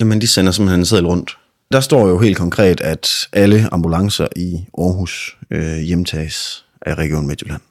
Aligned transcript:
Jamen, 0.00 0.20
de 0.20 0.26
sender 0.26 0.52
simpelthen 0.52 0.80
en 0.80 0.86
seddel 0.86 1.06
rundt. 1.06 1.38
Der 1.72 1.80
står 1.80 2.08
jo 2.08 2.18
helt 2.18 2.36
konkret, 2.36 2.80
at 2.80 3.28
alle 3.32 3.68
ambulancer 3.72 4.26
i 4.36 4.64
Aarhus 4.78 5.38
øh, 5.50 5.76
hjemtages 5.76 6.66
af 6.82 6.94
Region 6.94 7.26
Midtjylland. 7.26 7.62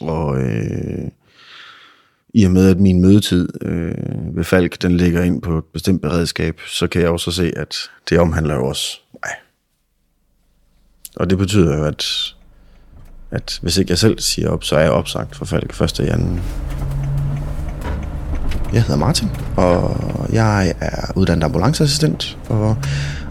Og 0.00 0.40
øh, 0.40 1.08
i 2.34 2.44
og 2.44 2.50
med, 2.50 2.70
at 2.70 2.80
min 2.80 3.00
mødetid 3.00 3.48
øh, 3.62 4.36
ved 4.36 4.44
Falk, 4.44 4.82
den 4.82 4.96
ligger 4.96 5.22
ind 5.22 5.42
på 5.42 5.58
et 5.58 5.64
bestemt 5.64 6.02
beredskab, 6.02 6.60
så 6.66 6.86
kan 6.86 7.02
jeg 7.02 7.10
også 7.10 7.30
se, 7.30 7.52
at 7.56 7.76
det 8.08 8.18
omhandler 8.18 8.54
jo 8.54 8.66
også 8.66 9.00
mig. 9.12 9.30
Og 11.16 11.30
det 11.30 11.38
betyder 11.38 11.78
jo, 11.78 11.84
at, 11.84 12.34
at 13.30 13.58
hvis 13.62 13.78
ikke 13.78 13.90
jeg 13.90 13.98
selv 13.98 14.18
siger 14.18 14.50
op, 14.50 14.64
så 14.64 14.76
er 14.76 14.80
jeg 14.80 14.90
opsagt 14.90 15.36
for 15.36 15.44
Falk 15.44 15.80
1. 15.80 15.98
januar. 15.98 16.87
Jeg 18.72 18.82
hedder 18.82 18.96
Martin, 18.96 19.28
og 19.56 19.96
jeg 20.32 20.74
er 20.80 21.12
uddannet 21.16 21.44
ambulanceassistent 21.44 22.38
og 22.48 22.76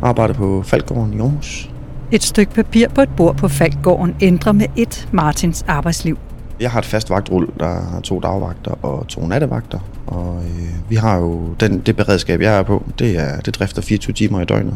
arbejder 0.02 0.34
på 0.34 0.64
Falkgården 0.64 1.14
i 1.14 1.20
Aarhus. 1.20 1.70
Et 2.12 2.24
stykke 2.24 2.54
papir 2.54 2.88
på 2.90 3.02
et 3.02 3.10
bord 3.18 3.38
på 3.38 3.48
Falkgården 3.48 4.16
ændrer 4.22 4.52
med 4.52 4.66
et 4.76 5.08
Martins 5.12 5.66
arbejdsliv. 5.68 6.18
Jeg 6.60 6.72
har 6.72 6.80
et 6.80 6.86
fast 6.86 7.10
vagtrul, 7.10 7.50
der 7.60 7.82
har 7.92 8.00
to 8.00 8.20
dagvagter 8.20 8.86
og 8.86 9.08
to 9.08 9.28
nattevagter. 9.28 9.80
Og 10.08 10.44
øh, 10.44 10.90
vi 10.90 10.96
har 10.96 11.18
jo 11.18 11.54
den, 11.60 11.80
det 11.80 11.96
beredskab, 11.96 12.42
jeg 12.42 12.58
er 12.58 12.64
på, 12.64 12.84
det, 13.00 13.20
er, 13.20 13.40
det 13.40 13.56
drifter 13.56 13.82
24 13.82 14.14
timer 14.14 14.42
i 14.42 14.46
døgnet. 14.46 14.76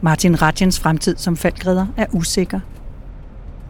Martin 0.00 0.42
Radjens 0.42 0.80
fremtid 0.80 1.16
som 1.16 1.36
falkredder 1.36 1.86
er 1.96 2.06
usikker. 2.12 2.60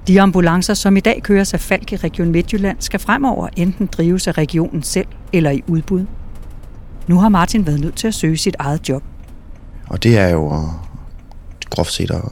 De 0.06 0.20
ambulancer, 0.20 0.74
som 0.74 0.96
i 0.96 1.00
dag 1.00 1.22
køres 1.22 1.54
af 1.54 1.60
Falk 1.60 1.92
i 1.92 1.96
Region 1.96 2.30
Midtjylland, 2.30 2.76
skal 2.80 3.00
fremover 3.00 3.48
enten 3.56 3.86
drives 3.86 4.28
af 4.28 4.38
regionen 4.38 4.82
selv 4.82 5.06
eller 5.32 5.50
i 5.50 5.62
udbud. 5.66 6.06
Nu 7.06 7.18
har 7.18 7.28
Martin 7.28 7.66
været 7.66 7.80
nødt 7.80 7.96
til 7.96 8.08
at 8.08 8.14
søge 8.14 8.36
sit 8.36 8.56
eget 8.58 8.88
job. 8.88 9.02
Og 9.86 10.02
det 10.02 10.18
er 10.18 10.28
jo 10.28 10.50
at, 10.50 10.64
groft 11.70 11.92
set 11.92 12.10
at, 12.10 12.22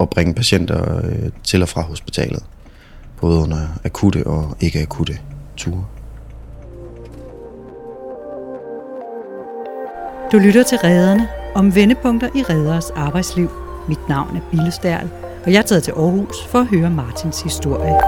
at, 0.00 0.10
bringe 0.10 0.34
patienter 0.34 0.96
øh, 1.04 1.30
til 1.44 1.62
og 1.62 1.68
fra 1.68 1.82
hospitalet. 1.82 2.44
Både 3.20 3.42
under 3.42 3.68
akutte 3.84 4.26
og 4.26 4.56
ikke 4.60 4.80
akutte 4.80 5.18
ture. 5.56 5.84
Du 10.32 10.38
lytter 10.38 10.62
til 10.62 10.78
Redderne 10.78 11.28
om 11.54 11.74
vendepunkter 11.74 12.28
i 12.34 12.42
redderes 12.42 12.90
arbejdsliv. 12.90 13.50
Mit 13.88 14.08
navn 14.08 14.36
er 14.36 14.40
Bille 14.50 14.70
Stærl, 14.70 15.08
og 15.44 15.52
jeg 15.52 15.58
er 15.58 15.62
taget 15.62 15.82
til 15.82 15.92
Aarhus 15.92 16.36
for 16.48 16.58
at 16.58 16.66
høre 16.66 16.90
Martins 16.90 17.42
historie. 17.42 18.00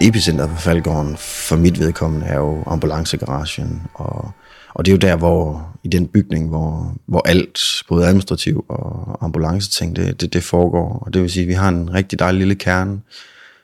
Epicenter 0.00 0.46
på 0.46 0.54
Falgården 0.54 1.16
for 1.16 1.56
mit 1.56 1.80
vedkommende 1.80 2.26
er 2.26 2.36
jo 2.36 2.62
ambulancegaragen, 2.66 3.82
og, 3.94 4.30
og 4.74 4.84
det 4.84 4.90
er 4.90 4.94
jo 4.94 4.98
der, 4.98 5.16
hvor 5.16 5.68
i 5.82 5.88
den 5.88 6.06
bygning, 6.06 6.48
hvor, 6.48 6.94
hvor 7.06 7.22
alt, 7.24 7.60
både 7.88 8.06
administrativ 8.06 8.64
og 8.68 9.18
ambulanceting, 9.20 9.96
det, 9.96 10.20
det, 10.20 10.32
det 10.32 10.42
foregår. 10.42 11.02
Og 11.06 11.14
det 11.14 11.22
vil 11.22 11.30
sige, 11.30 11.42
at 11.42 11.48
vi 11.48 11.52
har 11.52 11.68
en 11.68 11.94
rigtig 11.94 12.18
dejlig 12.18 12.38
lille 12.38 12.54
kerne. 12.54 13.00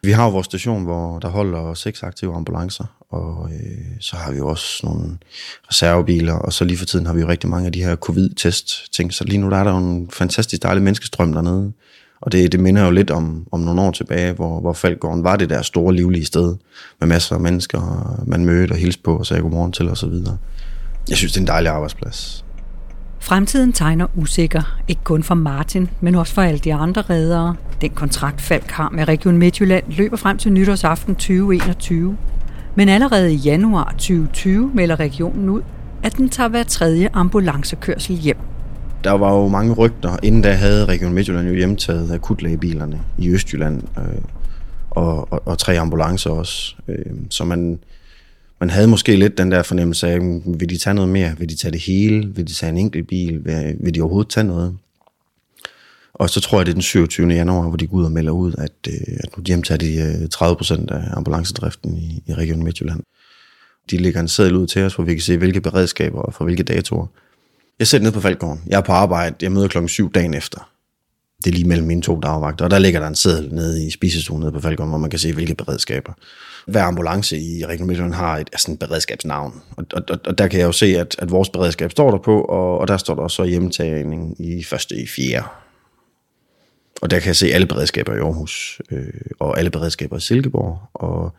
Vi 0.02 0.12
har 0.12 0.24
jo 0.24 0.30
vores 0.30 0.46
station, 0.46 0.84
hvor 0.84 1.18
der 1.18 1.28
holder 1.28 1.74
seks 1.74 2.02
aktive 2.02 2.34
ambulancer, 2.34 2.84
og 3.10 3.50
øh, 3.52 4.00
så 4.00 4.16
har 4.16 4.30
vi 4.32 4.38
jo 4.38 4.48
også 4.48 4.86
nogle 4.86 5.18
reservebiler, 5.68 6.34
og 6.34 6.52
så 6.52 6.64
lige 6.64 6.78
for 6.78 6.84
tiden 6.86 7.06
har 7.06 7.14
vi 7.14 7.20
jo 7.20 7.28
rigtig 7.28 7.50
mange 7.50 7.66
af 7.66 7.72
de 7.72 7.84
her 7.84 7.96
covid-test-ting, 7.96 9.12
så 9.12 9.24
lige 9.24 9.38
nu 9.38 9.50
der 9.50 9.56
er 9.56 9.64
der 9.64 9.70
jo 9.70 9.78
en 9.78 10.10
fantastisk 10.12 10.62
dejlig 10.62 10.82
menneskestrøm 10.82 11.32
dernede. 11.32 11.72
Og 12.20 12.32
det, 12.32 12.52
det 12.52 12.60
minder 12.60 12.84
jo 12.84 12.90
lidt 12.90 13.10
om, 13.10 13.46
om 13.52 13.60
nogle 13.60 13.80
år 13.80 13.90
tilbage, 13.90 14.32
hvor, 14.32 14.60
hvor 14.60 14.72
Falkgården 14.72 15.24
var 15.24 15.36
det 15.36 15.50
der 15.50 15.62
store 15.62 15.94
livlige 15.94 16.24
sted, 16.24 16.56
med 17.00 17.08
masser 17.08 17.34
af 17.34 17.40
mennesker, 17.40 18.22
man 18.26 18.44
mødte 18.44 18.72
og 18.72 18.78
hilste 18.78 19.02
på 19.02 19.16
og 19.16 19.26
sagde 19.26 19.42
godmorgen 19.42 19.72
til 19.72 19.88
osv. 19.88 20.12
Jeg 21.08 21.16
synes, 21.16 21.32
det 21.32 21.38
er 21.38 21.42
en 21.42 21.46
dejlig 21.46 21.70
arbejdsplads. 21.70 22.44
Fremtiden 23.20 23.72
tegner 23.72 24.06
usikker, 24.16 24.80
ikke 24.88 25.04
kun 25.04 25.22
for 25.22 25.34
Martin, 25.34 25.90
men 26.00 26.14
også 26.14 26.34
for 26.34 26.42
alle 26.42 26.58
de 26.58 26.74
andre 26.74 27.02
redere. 27.02 27.56
Den 27.80 27.90
kontrakt 27.90 28.40
Falk 28.40 28.70
har 28.70 28.88
med 28.88 29.08
Region 29.08 29.38
Midtjylland 29.38 29.84
løber 29.88 30.16
frem 30.16 30.38
til 30.38 30.52
nytårsaften 30.52 31.14
2021. 31.14 32.16
Men 32.74 32.88
allerede 32.88 33.32
i 33.32 33.36
januar 33.36 33.90
2020 33.90 34.70
melder 34.74 35.00
regionen 35.00 35.48
ud, 35.48 35.62
at 36.02 36.16
den 36.16 36.28
tager 36.28 36.48
hver 36.48 36.62
tredje 36.62 37.08
ambulancekørsel 37.12 38.16
hjem. 38.16 38.36
Der 39.04 39.10
var 39.10 39.34
jo 39.34 39.48
mange 39.48 39.74
rygter. 39.74 40.16
Inden 40.22 40.42
da 40.42 40.52
havde 40.52 40.84
Region 40.86 41.12
Midtjylland 41.12 41.48
jo 41.48 41.54
hjemtaget 41.54 42.12
akutlægebilerne 42.12 43.00
i 43.18 43.30
Østjylland, 43.30 43.82
øh, 43.98 44.04
og, 44.90 45.32
og, 45.32 45.42
og 45.46 45.58
tre 45.58 45.78
ambulancer 45.78 46.30
også. 46.30 46.74
Øh, 46.88 47.04
så 47.30 47.44
man, 47.44 47.78
man 48.60 48.70
havde 48.70 48.88
måske 48.88 49.16
lidt 49.16 49.38
den 49.38 49.52
der 49.52 49.62
fornemmelse 49.62 50.08
af, 50.08 50.20
mm, 50.20 50.60
vil 50.60 50.70
de 50.70 50.76
tage 50.76 50.94
noget 50.94 51.10
mere? 51.10 51.34
Vil 51.38 51.48
de 51.48 51.56
tage 51.56 51.72
det 51.72 51.80
hele? 51.80 52.28
Vil 52.34 52.46
de 52.48 52.52
tage 52.52 52.70
en 52.70 52.78
enkelt 52.78 53.08
bil? 53.08 53.44
Vil, 53.44 53.76
vil 53.80 53.94
de 53.94 54.00
overhovedet 54.00 54.30
tage 54.30 54.44
noget? 54.44 54.76
Og 56.14 56.30
så 56.30 56.40
tror 56.40 56.58
jeg, 56.58 56.66
det 56.66 56.72
er 56.72 56.74
den 56.74 56.82
27. 56.82 57.28
januar, 57.28 57.68
hvor 57.68 57.76
de 57.76 57.86
går 57.86 57.96
ud 57.96 58.04
og 58.04 58.12
melder 58.12 58.32
ud, 58.32 58.52
at, 58.58 58.72
øh, 58.88 59.16
at 59.20 59.36
nu 59.36 59.42
hjemtager 59.46 59.78
de 59.78 59.94
øh, 60.22 60.28
30 60.28 60.56
procent 60.56 60.90
af 60.90 61.04
ambulancedriften 61.12 61.96
i, 61.96 62.22
i 62.26 62.34
Region 62.34 62.64
Midtjylland. 62.64 63.00
De 63.90 63.96
lægger 63.96 64.20
en 64.20 64.28
seddel 64.28 64.56
ud 64.56 64.66
til 64.66 64.82
os, 64.82 64.94
hvor 64.94 65.04
vi 65.04 65.14
kan 65.14 65.22
se, 65.22 65.36
hvilke 65.36 65.60
beredskaber 65.60 66.20
og 66.20 66.34
fra 66.34 66.44
hvilke 66.44 66.62
datoer. 66.62 67.06
Jeg 67.78 67.86
sætter 67.86 68.04
ned 68.04 68.12
på 68.12 68.20
Falkgården. 68.20 68.62
Jeg 68.66 68.76
er 68.76 68.80
på 68.80 68.92
arbejde. 68.92 69.36
Jeg 69.42 69.52
møder 69.52 69.68
klokken 69.68 69.88
7 69.88 70.12
dagen 70.12 70.34
efter. 70.34 70.70
Det 71.44 71.50
er 71.50 71.54
lige 71.54 71.68
mellem 71.68 71.86
mine 71.86 72.02
to 72.02 72.20
dagvagter. 72.20 72.64
Og 72.64 72.70
der 72.70 72.78
ligger 72.78 73.00
der 73.00 73.08
en 73.08 73.14
seddel 73.14 73.54
nede 73.54 73.86
i 73.86 73.90
spisestuen 73.90 74.40
nede 74.40 74.52
på 74.52 74.60
Falkgården, 74.60 74.90
hvor 74.90 74.98
man 74.98 75.10
kan 75.10 75.18
se, 75.18 75.32
hvilke 75.32 75.54
beredskaber. 75.54 76.12
Hver 76.66 76.82
ambulance 76.82 77.38
i 77.38 77.64
Region 77.66 77.86
Midtjylland 77.86 78.14
har 78.14 78.38
et 78.38 78.50
sådan 78.58 78.76
beredskabsnavn. 78.76 79.62
Og, 79.76 79.84
og, 79.92 80.02
og, 80.10 80.18
og, 80.24 80.38
der 80.38 80.48
kan 80.48 80.60
jeg 80.60 80.66
jo 80.66 80.72
se, 80.72 80.86
at, 80.86 81.16
at 81.18 81.30
vores 81.30 81.48
beredskab 81.48 81.90
står 81.90 82.10
der 82.10 82.18
på, 82.18 82.40
og, 82.40 82.78
og 82.78 82.88
der 82.88 82.96
står 82.96 83.14
der 83.14 83.22
også 83.22 83.34
så 83.34 83.44
hjemtagning 83.44 84.46
i 84.46 84.64
første 84.64 84.96
i 84.96 85.06
fjerde. 85.06 85.46
Og 87.00 87.10
der 87.10 87.18
kan 87.18 87.26
jeg 87.26 87.36
se 87.36 87.46
alle 87.46 87.66
beredskaber 87.66 88.14
i 88.14 88.18
Aarhus, 88.18 88.82
øh, 88.90 89.12
og 89.38 89.58
alle 89.58 89.70
beredskaber 89.70 90.16
i 90.16 90.20
Silkeborg, 90.20 90.80
og 90.94 91.34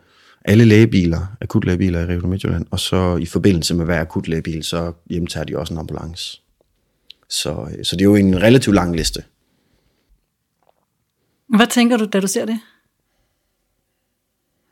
alle 0.45 0.65
lægebiler, 0.65 1.35
akutlægebiler 1.41 1.99
i 1.99 2.05
Region 2.05 2.29
Midtjylland, 2.29 2.65
og 2.71 2.79
så 2.79 3.17
i 3.17 3.25
forbindelse 3.25 3.75
med 3.75 3.85
hver 3.85 4.01
akutlægebil, 4.01 4.63
så 4.63 4.93
hjemtager 5.09 5.43
de 5.43 5.57
også 5.57 5.73
en 5.73 5.79
ambulance. 5.79 6.41
Så, 7.29 7.69
øh, 7.77 7.85
så 7.85 7.95
det 7.95 8.01
er 8.01 8.05
jo 8.05 8.15
en 8.15 8.41
relativt 8.41 8.75
lang 8.75 8.95
liste. 8.95 9.23
Hvad 11.55 11.67
tænker 11.67 11.97
du, 11.97 12.05
da 12.05 12.19
du 12.19 12.27
ser 12.27 12.45
det? 12.45 12.59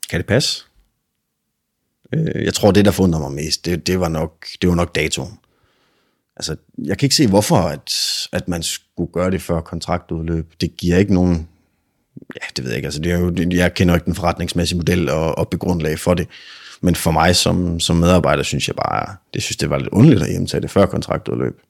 Kan 0.09 0.19
det 0.19 0.25
passe? 0.25 0.65
Øh, 2.13 2.45
jeg 2.45 2.53
tror, 2.53 2.71
det, 2.71 2.85
der 2.85 2.91
forundrer 2.91 3.19
mig 3.19 3.31
mest, 3.31 3.65
det, 3.65 3.87
det, 3.87 3.99
var 3.99 4.09
nok, 4.09 4.47
det 4.61 4.69
var 4.69 4.75
nok 4.75 4.95
datoen. 4.95 5.39
Altså, 6.39 6.55
jeg 6.77 6.97
kan 6.97 7.05
ikke 7.05 7.15
se, 7.15 7.27
hvorfor 7.27 7.55
at, 7.55 7.93
at 8.31 8.47
man 8.47 8.63
skulle 8.63 9.11
gøre 9.13 9.31
det 9.31 9.41
før 9.41 9.61
kontraktudløb. 9.61 10.53
Det 10.61 10.77
giver 10.77 10.97
ikke 10.97 11.13
nogen... 11.13 11.47
Ja, 12.35 12.47
det 12.55 12.63
ved 12.63 12.71
jeg 12.71 12.77
ikke. 12.77 12.87
Altså, 12.87 13.01
det 13.01 13.11
er 13.11 13.19
jo, 13.19 13.33
jeg 13.51 13.73
kender 13.73 13.95
ikke 13.95 14.05
den 14.05 14.15
forretningsmæssige 14.15 14.77
model 14.77 15.09
og, 15.09 15.37
og 15.37 15.49
begrundlag 15.49 15.99
for 15.99 16.13
det. 16.13 16.27
Men 16.81 16.95
for 16.95 17.11
mig 17.11 17.35
som, 17.35 17.79
som 17.79 17.95
medarbejder, 17.95 18.43
synes 18.43 18.67
jeg 18.67 18.75
bare, 18.75 19.15
det 19.33 19.43
synes 19.43 19.57
det 19.57 19.69
var 19.69 19.77
lidt 19.77 19.89
underligt 19.89 20.23
at 20.23 20.29
hjemtage 20.29 20.61
det 20.61 20.71
før 20.71 20.85
kontraktudløb. 20.85 21.61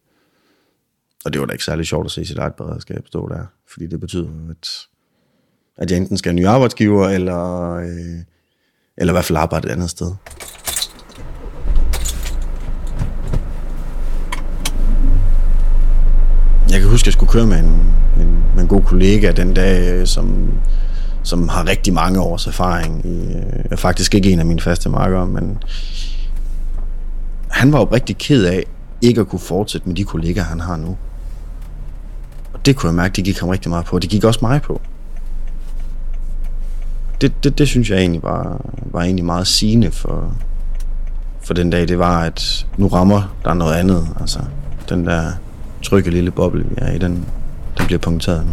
Og 1.25 1.33
det 1.33 1.41
var 1.41 1.47
da 1.47 1.53
ikke 1.53 1.63
særlig 1.63 1.85
sjovt 1.85 2.05
at 2.05 2.11
se 2.11 2.25
sit 2.25 2.37
eget 2.37 2.55
beredskab 2.55 3.07
stå 3.07 3.29
der. 3.29 3.45
Fordi 3.71 3.87
det 3.87 3.99
betyder, 3.99 4.29
at, 4.49 4.69
at 5.77 5.91
jeg 5.91 5.97
enten 5.97 6.17
skal 6.17 6.29
have 6.29 6.37
en 6.37 6.43
ny 6.43 6.45
arbejdsgiver, 6.45 7.09
eller, 7.09 7.73
øh, 7.73 8.23
eller 8.97 9.13
i 9.13 9.15
hvert 9.15 9.25
fald 9.25 9.37
arbejde 9.37 9.67
et 9.67 9.71
andet 9.71 9.89
sted. 9.89 10.11
Jeg 16.71 16.79
kan 16.79 16.89
huske, 16.89 17.03
at 17.03 17.07
jeg 17.07 17.13
skulle 17.13 17.31
køre 17.31 17.45
med 17.45 17.59
en, 17.59 17.93
en, 18.21 18.43
med 18.55 18.63
en 18.63 18.67
god 18.67 18.81
kollega 18.81 19.31
den 19.31 19.53
dag, 19.53 19.93
øh, 19.93 20.07
som, 20.07 20.51
som 21.23 21.49
har 21.49 21.67
rigtig 21.67 21.93
mange 21.93 22.19
års 22.19 22.47
erfaring. 22.47 23.05
I, 23.05 23.33
øh, 23.33 23.65
er 23.71 23.75
faktisk 23.75 24.15
ikke 24.15 24.31
en 24.31 24.39
af 24.39 24.45
mine 24.45 24.61
faste 24.61 24.89
markere, 24.89 25.27
men 25.27 25.57
han 27.49 27.73
var 27.73 27.79
jo 27.79 27.85
rigtig 27.85 28.17
ked 28.17 28.45
af 28.45 28.63
ikke 29.01 29.21
at 29.21 29.27
kunne 29.27 29.39
fortsætte 29.39 29.87
med 29.87 29.95
de 29.95 30.03
kollegaer, 30.03 30.43
han 30.43 30.59
har 30.59 30.77
nu. 30.77 30.97
Og 32.53 32.65
det 32.65 32.75
kunne 32.75 32.87
jeg 32.87 32.95
mærke, 32.95 33.13
det 33.13 33.23
gik 33.23 33.39
ham 33.39 33.49
rigtig 33.49 33.69
meget 33.69 33.85
på. 33.85 33.99
Det 33.99 34.09
gik 34.09 34.23
også 34.23 34.39
mig 34.41 34.61
på. 34.61 34.81
Det, 37.21 37.43
det, 37.43 37.57
det 37.57 37.67
synes 37.67 37.89
jeg 37.89 37.99
egentlig 37.99 38.23
var, 38.23 38.65
var 38.85 39.01
egentlig 39.01 39.25
meget 39.25 39.47
sigende 39.47 39.91
for, 39.91 40.35
for 41.41 41.53
den 41.53 41.69
dag. 41.69 41.87
Det 41.87 41.99
var, 41.99 42.21
at 42.21 42.67
nu 42.77 42.87
rammer 42.87 43.35
der 43.45 43.53
noget 43.53 43.73
andet. 43.73 44.07
Altså, 44.19 44.39
den 44.89 45.05
der 45.05 45.31
trygge 45.81 46.11
lille 46.11 46.31
boble, 46.31 46.63
vi 46.63 46.75
er 46.77 46.91
i, 46.91 46.97
den, 46.97 47.25
den 47.77 47.85
bliver 47.85 47.99
punkteret 47.99 48.45
nu. 48.45 48.51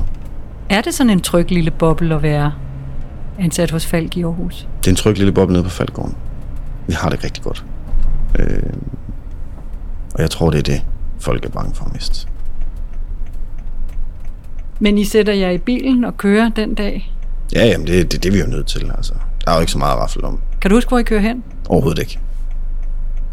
Er 0.69 0.81
det 0.81 0.95
sådan 0.95 1.11
en 1.11 1.21
tryg 1.21 1.51
lille 1.51 1.71
boble 1.71 2.15
at 2.15 2.23
være 2.23 2.53
ansat 3.39 3.71
hos 3.71 3.87
Falk 3.87 4.17
i 4.17 4.23
Aarhus? 4.23 4.69
Det 4.81 4.87
er 4.87 4.93
en 4.93 4.97
tryg 4.97 5.17
lille 5.17 5.33
boble 5.33 5.53
nede 5.53 5.65
på 5.65 5.71
Falkgården. 5.71 6.15
Vi 6.87 6.93
har 6.93 7.09
det 7.09 7.25
rigtig 7.25 7.43
godt. 7.43 7.65
Øh, 8.39 8.73
og 10.15 10.23
jeg 10.23 10.31
tror, 10.31 10.51
det 10.51 10.59
er 10.59 10.63
det, 10.63 10.83
folk 11.19 11.45
er 11.45 11.49
bange 11.49 11.75
for 11.75 11.91
mest. 11.93 12.29
Men 14.81 14.99
I 14.99 15.05
sætter 15.05 15.33
jer 15.33 15.51
i 15.51 15.59
bilen 15.59 16.05
og 16.05 16.17
kører 16.17 16.49
den 16.49 16.75
dag? 16.75 17.13
Ja, 17.55 17.67
jamen 17.67 17.87
det, 17.87 18.13
det, 18.13 18.23
det 18.23 18.29
er 18.29 18.33
vi 18.33 18.41
jo 18.41 18.47
nødt 18.47 18.67
til. 18.67 18.91
Altså. 18.97 19.15
Der 19.45 19.51
er 19.51 19.55
jo 19.55 19.61
ikke 19.61 19.73
så 19.73 19.79
meget 19.79 20.17
at 20.17 20.25
om. 20.25 20.41
Kan 20.61 20.71
du 20.71 20.77
huske, 20.77 20.89
hvor 20.89 20.99
I 20.99 21.03
kører 21.03 21.21
hen? 21.21 21.45
Overhovedet 21.69 21.99
ikke. 21.99 22.19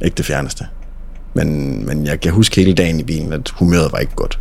Ikke 0.01 0.15
det 0.15 0.25
fjerneste. 0.25 0.65
Men, 1.33 1.85
men 1.85 2.06
jeg 2.06 2.19
kan 2.19 2.31
huske 2.31 2.56
hele 2.56 2.74
dagen 2.74 3.00
i 3.00 3.03
bilen, 3.03 3.33
at 3.33 3.50
humøret 3.50 3.91
var 3.91 4.00
ikke 4.00 4.15
godt. 4.15 4.39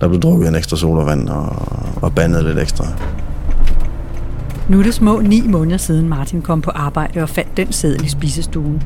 Der 0.00 0.08
blev 0.08 0.20
drukket 0.20 0.48
en 0.48 0.54
ekstra 0.54 0.76
sodavand 0.76 1.28
og, 1.28 1.56
og 2.02 2.14
bandet 2.14 2.44
lidt 2.44 2.58
ekstra. 2.58 2.84
Nu 4.68 4.78
er 4.78 4.82
det 4.82 4.94
små 4.94 5.20
ni 5.20 5.42
måneder 5.46 5.76
siden 5.76 6.08
Martin 6.08 6.42
kom 6.42 6.60
på 6.60 6.70
arbejde 6.70 7.22
og 7.22 7.28
fandt 7.28 7.56
den 7.56 7.72
seddel 7.72 8.04
i 8.04 8.08
spisestuen. 8.08 8.82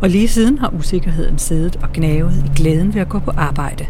Og 0.00 0.08
lige 0.08 0.28
siden 0.28 0.58
har 0.58 0.74
usikkerheden 0.78 1.38
siddet 1.38 1.76
og 1.76 1.88
gnavet 1.92 2.44
i 2.46 2.50
glæden 2.56 2.94
ved 2.94 3.00
at 3.00 3.08
gå 3.08 3.18
på 3.18 3.30
arbejde. 3.36 3.86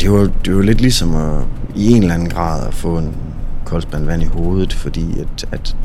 Det 0.00 0.12
var, 0.12 0.30
det 0.44 0.56
var 0.56 0.62
lidt 0.62 0.80
ligesom 0.80 1.14
at, 1.14 1.44
i 1.76 1.92
en 1.92 2.02
eller 2.02 2.14
anden 2.14 2.28
grad 2.28 2.66
at 2.66 2.74
få 2.74 2.98
en 2.98 3.14
koldspand 3.64 4.04
vand 4.04 4.22
i 4.22 4.26
hovedet, 4.26 4.72
fordi 4.72 5.20
at, 5.20 5.48
at 5.52 5.76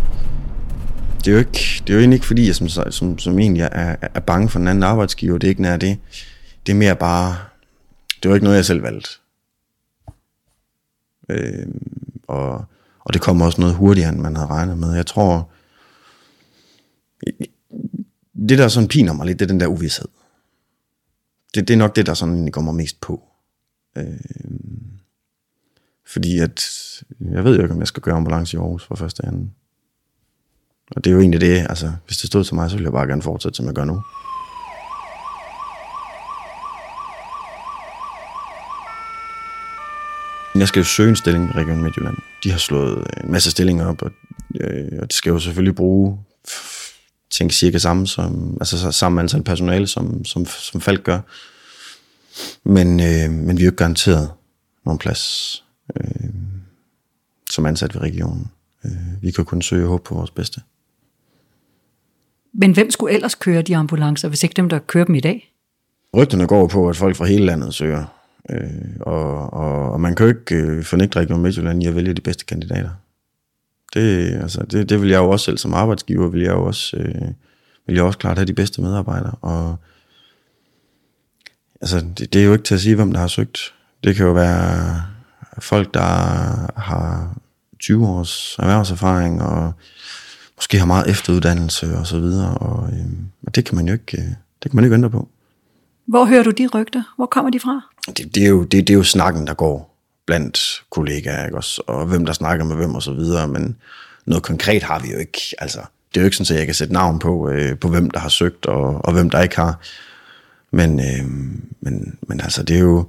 det 1.27 1.33
er 1.33 1.37
jo 1.37 1.39
ikke, 1.39 1.83
det 1.87 1.89
er 1.89 1.93
jo 1.93 1.99
egentlig 1.99 2.15
ikke 2.15 2.25
fordi, 2.25 2.47
jeg 2.47 2.55
som, 2.55 2.69
som, 2.91 3.19
som 3.19 3.39
egentlig 3.39 3.61
er, 3.61 3.95
er 4.01 4.19
bange 4.19 4.49
for 4.49 4.59
en 4.59 4.67
anden 4.67 4.83
arbejdsgiver. 4.83 5.37
Det 5.37 5.47
er 5.47 5.49
ikke 5.49 5.61
nær 5.61 5.77
det. 5.77 5.99
Det 6.65 6.71
er 6.71 6.77
mere 6.77 6.95
bare, 6.95 7.37
det 8.23 8.29
var 8.29 8.35
ikke 8.35 8.43
noget, 8.43 8.57
jeg 8.57 8.65
selv 8.65 8.83
valgte. 8.83 9.09
Øh, 11.29 11.67
og, 12.27 12.65
og 12.99 13.13
det 13.13 13.21
kommer 13.21 13.45
også 13.45 13.61
noget 13.61 13.75
hurtigere, 13.75 14.09
end 14.09 14.19
man 14.19 14.35
havde 14.35 14.47
regnet 14.47 14.77
med. 14.77 14.95
Jeg 14.95 15.05
tror, 15.05 15.51
det 18.49 18.57
der 18.57 18.67
sådan 18.67 18.89
piner 18.89 19.13
mig 19.13 19.25
lidt, 19.25 19.39
det 19.39 19.45
er 19.45 19.53
den 19.53 19.59
der 19.59 19.67
uvidshed. 19.67 20.07
Det, 21.55 21.67
det 21.67 21.73
er 21.73 21.77
nok 21.77 21.95
det, 21.95 22.05
der 22.05 22.13
sådan 22.13 22.47
går 22.47 22.61
mig 22.61 22.75
mest 22.75 23.01
på. 23.01 23.23
Øh, 23.97 24.19
fordi 26.05 26.39
at, 26.39 26.65
jeg 27.19 27.43
ved 27.43 27.55
jo 27.55 27.61
ikke, 27.61 27.73
om 27.73 27.79
jeg 27.79 27.87
skal 27.87 28.03
gøre 28.03 28.15
ambulance 28.15 28.57
i 28.57 28.59
Aarhus 28.59 28.85
for 28.85 28.95
første 28.95 29.25
anden. 29.25 29.53
Og 30.95 31.03
det 31.03 31.09
er 31.09 31.13
jo 31.13 31.19
egentlig 31.19 31.41
det, 31.41 31.65
altså, 31.69 31.91
hvis 32.05 32.17
det 32.17 32.27
stod 32.27 32.43
til 32.43 32.55
mig, 32.55 32.69
så 32.69 32.75
ville 32.75 32.85
jeg 32.85 32.93
bare 32.93 33.07
gerne 33.07 33.21
fortsætte, 33.21 33.55
som 33.55 33.65
jeg 33.65 33.73
gør 33.73 33.85
nu. 33.85 34.01
Jeg 40.55 40.67
skal 40.67 40.79
jo 40.79 40.83
søge 40.83 41.09
en 41.09 41.15
stilling 41.15 41.49
i 41.49 41.51
Region 41.51 41.83
Midtjylland. 41.83 42.17
De 42.43 42.51
har 42.51 42.57
slået 42.57 43.07
en 43.23 43.31
masse 43.31 43.51
stillinger 43.51 43.85
op, 43.85 44.01
og, 44.01 44.11
øh, 44.61 44.99
og 45.01 45.11
de 45.11 45.15
skal 45.15 45.29
jo 45.29 45.39
selvfølgelig 45.39 45.75
bruge 45.75 46.19
tænke 47.31 47.55
cirka 47.55 47.77
samme, 47.77 48.07
som, 48.07 48.57
altså 48.59 48.91
samme 48.91 49.21
antal 49.21 49.43
personale, 49.43 49.87
som, 49.87 50.25
som, 50.25 50.45
som 50.45 50.81
Falk 50.81 51.03
gør. 51.03 51.19
Men, 52.63 52.99
øh, 52.99 53.31
men 53.31 53.57
vi 53.57 53.61
er 53.61 53.65
jo 53.65 53.71
ikke 53.71 53.77
garanteret 53.77 54.31
nogen 54.85 54.99
plads 54.99 55.63
øh, 55.95 56.29
som 57.49 57.65
ansat 57.65 57.95
ved 57.95 58.01
regionen. 58.01 58.51
Øh, 58.85 59.21
vi 59.21 59.31
kan 59.31 59.45
kun 59.45 59.61
søge 59.61 59.83
og 59.83 59.89
håbe 59.89 60.03
på 60.03 60.15
vores 60.15 60.31
bedste. 60.31 60.61
Men 62.53 62.71
hvem 62.71 62.91
skulle 62.91 63.13
ellers 63.13 63.35
køre 63.35 63.61
de 63.61 63.75
ambulancer, 63.75 64.29
hvis 64.29 64.43
ikke 64.43 64.53
dem, 64.53 64.69
der 64.69 64.79
kører 64.79 65.05
dem 65.05 65.15
i 65.15 65.19
dag? 65.19 65.53
Rygterne 66.15 66.47
går 66.47 66.67
på, 66.67 66.89
at 66.89 66.95
folk 66.95 67.15
fra 67.15 67.25
hele 67.25 67.45
landet 67.45 67.73
søger. 67.73 68.05
Øh, 68.49 68.61
og, 69.01 69.53
og, 69.53 69.91
og 69.91 70.01
man 70.01 70.15
kan 70.15 70.25
jo 70.25 70.29
ikke 70.29 70.55
øh, 70.55 70.83
fornægte 70.83 71.19
Region 71.19 71.41
Midtjylland 71.41 71.83
i 71.83 71.87
at 71.87 71.95
vælge 71.95 72.13
de 72.13 72.21
bedste 72.21 72.45
kandidater. 72.45 72.89
Det, 73.93 74.33
altså, 74.41 74.65
det, 74.71 74.89
det 74.89 75.01
vil 75.01 75.09
jeg 75.09 75.17
jo 75.17 75.29
også 75.29 75.45
selv 75.45 75.57
som 75.57 75.73
arbejdsgiver, 75.73 76.29
vil 76.29 76.41
jeg 76.41 76.51
jo 76.51 76.65
også, 76.65 76.97
øh, 76.97 77.21
vil 77.87 77.95
jeg 77.95 78.03
også 78.03 78.19
klart 78.19 78.37
have 78.37 78.45
de 78.45 78.53
bedste 78.53 78.81
medarbejdere. 78.81 79.35
Og 79.41 79.75
altså, 81.81 82.05
det, 82.17 82.33
det 82.33 82.41
er 82.41 82.45
jo 82.45 82.53
ikke 82.53 82.63
til 82.63 82.75
at 82.75 82.81
sige, 82.81 82.95
hvem 82.95 83.11
der 83.11 83.19
har 83.19 83.27
søgt. 83.27 83.73
Det 84.03 84.15
kan 84.15 84.25
jo 84.25 84.31
være 84.31 85.01
folk, 85.59 85.93
der 85.93 85.99
har 86.79 87.37
20 87.79 88.07
års 88.07 88.55
erhvervserfaring, 88.59 89.41
og 89.41 89.73
måske 90.57 90.79
har 90.79 90.85
meget 90.85 91.09
efteruddannelse 91.09 91.97
og 91.97 92.07
så 92.07 92.19
videre, 92.19 92.57
og, 92.57 92.89
øh, 92.93 93.05
og 93.47 93.55
det 93.55 93.65
kan 93.65 93.75
man 93.75 93.87
jo 93.87 93.93
ikke, 93.93 94.17
øh, 94.17 94.27
det 94.63 94.71
kan 94.71 94.75
man 94.75 94.83
ikke 94.83 94.93
ændre 94.93 95.09
på. 95.09 95.29
Hvor 96.05 96.25
hører 96.25 96.43
du 96.43 96.51
de 96.51 96.67
rygter? 96.67 97.03
Hvor 97.15 97.25
kommer 97.25 97.51
de 97.51 97.59
fra? 97.59 97.81
Det, 98.07 98.35
det, 98.35 98.43
er, 98.43 98.47
jo, 98.47 98.63
det, 98.63 98.87
det 98.87 98.89
er 98.89 98.97
jo 98.97 99.03
snakken, 99.03 99.47
der 99.47 99.53
går 99.53 99.97
blandt 100.25 100.83
kollegaer, 100.89 101.45
ikke? 101.45 101.57
Også, 101.57 101.81
og 101.87 102.05
hvem 102.05 102.25
der 102.25 102.33
snakker 102.33 102.65
med 102.65 102.75
hvem 102.75 102.95
og 102.95 103.03
så 103.03 103.13
videre, 103.13 103.47
men 103.47 103.75
noget 104.25 104.43
konkret 104.43 104.83
har 104.83 104.99
vi 104.99 105.11
jo 105.11 105.17
ikke. 105.17 105.39
Altså, 105.57 105.79
det 106.13 106.17
er 106.17 106.21
jo 106.21 106.25
ikke 106.25 106.37
sådan, 106.37 106.55
at 106.55 106.59
jeg 106.59 106.67
kan 106.67 106.75
sætte 106.75 106.93
navn 106.93 107.19
på, 107.19 107.49
øh, 107.49 107.79
på 107.79 107.87
hvem 107.89 108.09
der 108.11 108.19
har 108.19 108.29
søgt, 108.29 108.65
og, 108.65 109.05
og 109.05 109.13
hvem 109.13 109.29
der 109.29 109.41
ikke 109.41 109.55
har. 109.55 109.79
Men, 110.71 110.99
øh, 110.99 111.25
men, 111.81 112.17
men 112.27 112.41
altså, 112.41 112.63
det 112.63 112.75
er 112.75 112.79
jo, 112.79 113.07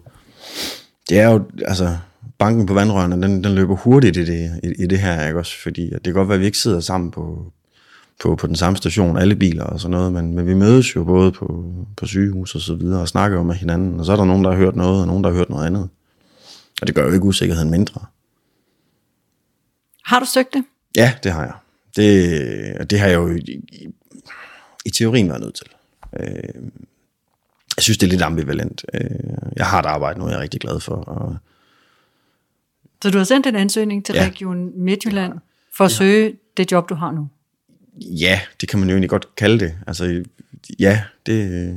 det 1.09 1.19
er 1.19 1.31
jo, 1.31 1.45
altså, 1.67 1.97
banken 2.38 2.67
på 2.67 2.75
vandrørene, 2.75 3.23
den, 3.23 3.44
den 3.44 3.55
løber 3.55 3.76
hurtigt 3.76 4.17
i 4.17 4.25
det, 4.25 4.61
i, 4.62 4.82
i 4.82 4.87
det 4.87 4.99
her, 4.99 5.26
ikke 5.26 5.38
også? 5.38 5.62
Fordi 5.62 5.91
det 5.91 6.03
kan 6.05 6.12
godt 6.12 6.29
være, 6.29 6.35
at 6.35 6.41
vi 6.41 6.47
ikke 6.47 6.59
sidder 6.59 6.81
sammen 6.81 7.11
på, 7.11 7.53
på, 8.20 8.37
på 8.37 8.47
den 8.47 8.56
samme 8.56 8.76
station, 8.76 9.19
alle 9.19 9.37
biler 9.37 9.65
og 9.65 9.81
sådan 9.81 9.91
noget, 9.91 10.12
men, 10.12 10.35
men 10.35 10.47
vi 10.47 10.55
mødes 10.55 10.97
jo 10.97 11.05
både 11.05 11.32
på, 11.32 11.75
på 11.97 12.06
sygehus 12.06 12.55
og 12.55 12.61
så 12.61 12.75
videre, 12.75 13.00
og 13.00 13.09
snakker 13.09 13.37
jo 13.37 13.43
med 13.43 13.55
hinanden, 13.55 14.00
og 14.00 14.06
så 14.06 14.12
er 14.12 14.17
der 14.17 14.25
nogen, 14.25 14.44
der 14.44 14.50
har 14.50 14.56
hørt 14.56 14.76
noget, 14.76 15.00
og 15.00 15.06
nogen, 15.06 15.25
der 15.25 15.31
har 15.31 15.37
hørt 15.37 15.50
noget 15.50 15.67
andet. 15.67 15.88
Og 16.81 16.87
det 16.87 16.94
gør 16.94 17.06
jo 17.06 17.12
ikke 17.12 17.25
usikkerheden 17.25 17.70
mindre. 17.70 18.00
Har 20.05 20.21
du 20.21 20.26
søgt 20.26 20.55
det? 20.55 20.64
Ja, 20.97 21.12
det 21.23 21.32
har 21.32 21.43
jeg. 21.43 21.55
Det, 21.97 22.91
det 22.91 23.00
har 23.00 23.06
jeg 23.06 23.17
jo 23.17 23.29
i, 23.29 23.41
i, 23.73 23.88
i 24.85 24.91
teorien 24.91 25.29
været 25.29 25.41
nødt 25.41 25.55
til. 25.55 25.67
Øh, 26.21 26.62
jeg 27.76 27.82
synes, 27.82 27.99
det 27.99 28.06
er 28.06 28.11
lidt 28.11 28.23
ambivalent. 28.23 28.85
Øh, 28.94 29.11
jeg 29.56 29.67
har 29.67 29.79
et 29.79 29.87
arbejde 29.87 30.19
nu, 30.19 30.29
jeg 30.29 30.37
er 30.37 30.41
rigtig 30.41 30.61
glad 30.61 30.81
for, 30.81 30.94
og 30.94 31.37
så 33.03 33.11
du 33.11 33.19
har 33.19 33.25
sendt 33.25 33.47
en 33.47 33.56
ansøgning 33.56 34.05
til 34.05 34.15
ja. 34.15 34.25
Region 34.25 34.73
Midtjylland 34.85 35.33
for 35.77 35.85
at 35.85 35.91
ja. 35.91 35.97
søge 35.97 36.37
det 36.56 36.73
job, 36.73 36.89
du 36.89 36.95
har 36.95 37.12
nu? 37.12 37.29
Ja, 38.00 38.41
det 38.61 38.69
kan 38.69 38.79
man 38.79 38.89
jo 38.89 38.95
egentlig 38.95 39.11
godt 39.11 39.35
kalde 39.37 39.59
det. 39.65 39.75
Altså, 39.87 40.25
ja, 40.79 41.03
det, 41.27 41.75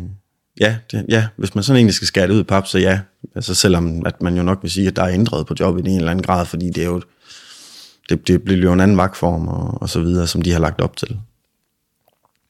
ja, 0.59 0.77
det, 0.91 1.05
ja, 1.09 1.27
hvis 1.35 1.55
man 1.55 1.63
sådan 1.63 1.77
egentlig 1.77 1.93
skal 1.93 2.07
skære 2.07 2.27
det 2.27 2.33
ud 2.33 2.39
i 2.39 2.43
pap, 2.43 2.67
så 2.67 2.79
ja. 2.79 3.01
Altså 3.35 3.55
selvom 3.55 4.05
at 4.05 4.21
man 4.21 4.37
jo 4.37 4.43
nok 4.43 4.59
vil 4.61 4.71
sige, 4.71 4.87
at 4.87 4.95
der 4.95 5.03
er 5.03 5.13
ændret 5.13 5.47
på 5.47 5.55
jobbet 5.59 5.87
i 5.87 5.89
en 5.89 5.97
eller 5.97 6.11
anden 6.11 6.23
grad, 6.23 6.45
fordi 6.45 6.69
det 6.69 6.83
er 6.83 6.87
jo, 6.87 7.01
det, 8.09 8.27
det 8.27 8.43
bliver 8.43 8.63
jo 8.63 8.73
en 8.73 8.79
anden 8.79 8.97
vagtform 8.97 9.47
og, 9.47 9.81
og 9.81 9.89
så 9.89 10.01
videre, 10.01 10.27
som 10.27 10.41
de 10.41 10.51
har 10.51 10.59
lagt 10.59 10.81
op 10.81 10.97
til. 10.97 11.19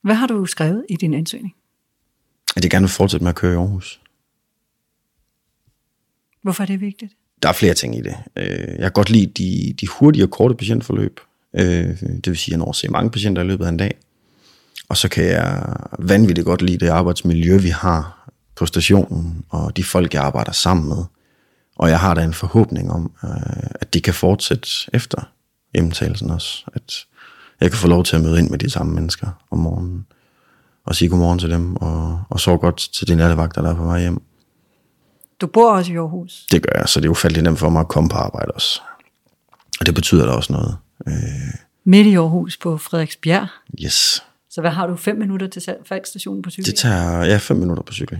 Hvad 0.02 0.16
har 0.16 0.28
du 0.28 0.46
skrevet 0.46 0.86
i 0.90 0.96
din 0.96 1.14
ansøgning? 1.14 1.56
At 2.56 2.64
jeg 2.64 2.72
gerne 2.72 2.84
vil 2.84 2.90
fortsætte 2.90 3.24
med 3.24 3.30
at 3.30 3.36
køre 3.36 3.54
i 3.54 3.56
Aarhus. 3.56 4.02
Hvorfor 6.42 6.64
er 6.64 6.68
det 6.68 6.82
vigtigt? 6.82 7.14
Der 7.44 7.50
er 7.50 7.54
flere 7.54 7.74
ting 7.74 7.98
i 7.98 8.02
det. 8.02 8.16
Øh, 8.36 8.68
jeg 8.68 8.82
kan 8.82 8.92
godt 8.92 9.10
lide 9.10 9.26
de, 9.26 9.74
de 9.82 9.88
hurtige 9.88 10.24
og 10.24 10.32
korte 10.32 10.56
patientforløb. 10.56 11.20
Øh, 11.56 11.90
det 12.02 12.28
vil 12.28 12.38
sige, 12.38 12.54
at 12.54 12.58
jeg 12.58 12.58
når 12.58 12.70
at 12.70 12.76
se 12.76 12.88
mange 12.88 13.12
patienter 13.12 13.42
i 13.42 13.46
løbet 13.46 13.66
af 13.66 13.70
en 13.70 13.78
dag. 13.78 13.96
Og 14.90 14.98
så 14.98 15.10
kan 15.10 15.26
jeg 15.26 15.64
vanvittigt 16.00 16.46
godt 16.46 16.62
lide 16.62 16.78
det 16.78 16.90
arbejdsmiljø, 16.90 17.58
vi 17.58 17.70
har 17.70 18.30
på 18.56 18.66
stationen, 18.66 19.46
og 19.50 19.78
de 19.78 19.84
folk, 19.84 20.14
jeg 20.14 20.24
arbejder 20.24 20.52
sammen 20.52 20.90
med. 20.90 21.04
Og 21.76 21.90
jeg 21.90 22.00
har 22.00 22.14
da 22.14 22.24
en 22.24 22.34
forhåbning 22.34 22.92
om, 22.92 23.12
øh, 23.24 23.70
at 23.74 23.94
det 23.94 24.04
kan 24.04 24.14
fortsætte 24.14 24.70
efter 24.94 25.32
hjemtagelsen 25.74 26.30
også. 26.30 26.64
At 26.74 27.06
jeg 27.62 27.72
kan 27.72 27.78
få 27.78 27.88
lov 27.88 28.04
til 28.04 28.16
at 28.16 28.22
møde 28.22 28.40
ind 28.40 28.50
med 28.50 28.60
de 28.60 28.70
samme 28.70 28.94
mennesker 28.94 29.28
om 29.52 29.58
morgenen, 29.58 30.06
og 30.86 30.96
sige 30.96 31.10
godmorgen 31.10 31.40
til 31.40 31.50
dem, 31.50 31.76
og, 31.76 32.24
og 32.30 32.40
så 32.40 32.58
godt 32.58 32.90
til 32.94 33.08
de 33.08 33.16
nattevagter, 33.16 33.62
der 33.62 33.70
er 33.70 33.76
på 33.76 33.84
vej 33.84 34.00
hjem. 34.00 34.22
Du 35.42 35.48
bor 35.48 35.72
også 35.72 35.94
i 35.94 35.96
Aarhus? 35.96 36.46
Det 36.52 36.62
gør 36.62 36.80
jeg, 36.80 36.90
så 36.90 37.00
det 37.00 37.06
er 37.06 37.10
ufattelig 37.10 37.44
nemt 37.44 37.60
for 37.60 37.70
mig 37.70 37.80
at 37.80 37.88
komme 37.88 38.10
på 38.10 38.18
arbejde 38.18 38.52
også. 38.52 38.82
Og 39.80 39.86
det 39.86 39.96
betyder 39.96 40.26
da 40.26 40.32
også 40.32 40.54
noget. 40.54 40.78
Øh... 41.08 41.14
Midt 41.84 42.08
i 42.08 42.16
Aarhus 42.16 42.58
på 42.58 42.78
Frederiksbjerg? 42.78 43.48
Yes. 43.84 44.24
Så 44.50 44.62
hvad 44.62 44.72
har 44.72 44.88
du, 44.88 44.96
fem 44.96 45.18
minutter 45.18 45.48
til 45.48 45.76
Falkstationen 45.86 46.42
på 46.42 46.50
cykel? 46.50 46.66
Det 46.66 46.76
tager, 46.76 47.24
ja, 47.24 47.38
fem 47.38 47.58
minutter 47.58 47.84
på 47.84 47.94
cykel. 47.94 48.20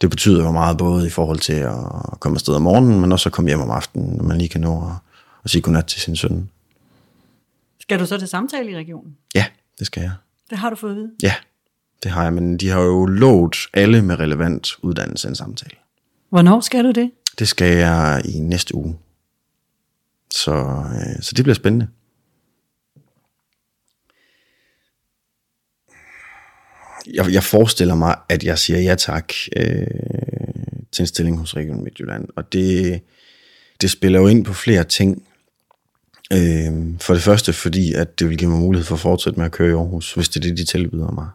Det 0.00 0.10
betyder 0.10 0.44
jo 0.44 0.50
meget 0.50 0.78
både 0.78 1.06
i 1.06 1.10
forhold 1.10 1.38
til 1.38 1.52
at 1.52 1.74
komme 2.20 2.36
afsted 2.36 2.54
om 2.54 2.62
morgenen, 2.62 3.00
men 3.00 3.12
også 3.12 3.28
at 3.28 3.32
komme 3.32 3.48
hjem 3.48 3.60
om 3.60 3.70
aftenen, 3.70 4.16
når 4.16 4.24
man 4.24 4.38
lige 4.38 4.48
kan 4.48 4.60
nå 4.60 4.76
at, 4.86 4.92
at 5.44 5.50
sige 5.50 5.62
godnat 5.62 5.86
til 5.86 6.00
sin 6.00 6.16
søn. 6.16 6.50
Skal 7.80 7.98
du 7.98 8.06
så 8.06 8.18
til 8.18 8.28
samtale 8.28 8.70
i 8.70 8.76
regionen? 8.76 9.16
Ja, 9.34 9.44
det 9.78 9.86
skal 9.86 10.00
jeg. 10.00 10.12
Det 10.50 10.58
har 10.58 10.70
du 10.70 10.76
fået 10.76 10.90
at 10.90 10.96
vide? 10.96 11.10
Ja, 11.22 11.34
det 12.02 12.10
har 12.10 12.22
jeg, 12.22 12.32
men 12.32 12.56
de 12.56 12.68
har 12.68 12.80
jo 12.80 13.06
lovet 13.06 13.56
alle 13.74 14.02
med 14.02 14.18
relevant 14.18 14.68
uddannelse 14.82 15.28
en 15.28 15.34
samtale. 15.34 15.76
Hvornår 16.30 16.60
skal 16.60 16.84
du 16.84 16.90
det? 16.90 17.10
Det 17.38 17.48
skal 17.48 17.76
jeg 17.76 18.22
i 18.24 18.38
næste 18.38 18.74
uge. 18.74 18.98
Så, 20.30 20.52
øh, 20.94 21.22
så 21.22 21.32
det 21.36 21.44
bliver 21.44 21.54
spændende. 21.54 21.88
Jeg, 27.14 27.32
jeg 27.32 27.42
forestiller 27.42 27.94
mig, 27.94 28.16
at 28.28 28.44
jeg 28.44 28.58
siger 28.58 28.80
ja 28.80 28.94
tak 28.94 29.32
øh, 29.56 29.86
til 30.92 31.02
en 31.02 31.06
stilling 31.06 31.38
hos 31.38 31.56
Region 31.56 31.84
Midtjylland. 31.84 32.28
Og 32.36 32.52
det, 32.52 33.00
det 33.80 33.90
spiller 33.90 34.20
jo 34.20 34.26
ind 34.26 34.44
på 34.44 34.52
flere 34.52 34.84
ting. 34.84 35.22
Øh, 36.32 36.98
for 37.00 37.14
det 37.14 37.22
første, 37.22 37.52
fordi 37.52 37.94
at 37.94 38.18
det 38.18 38.28
vil 38.28 38.38
give 38.38 38.50
mig 38.50 38.60
mulighed 38.60 38.84
for 38.86 38.94
at 38.94 39.00
fortsætte 39.00 39.38
med 39.38 39.46
at 39.46 39.52
køre 39.52 39.70
i 39.70 39.72
Aarhus, 39.72 40.14
hvis 40.14 40.28
det 40.28 40.44
er 40.44 40.48
det, 40.48 40.58
de 40.58 40.64
tilbyder 40.64 41.10
mig. 41.10 41.28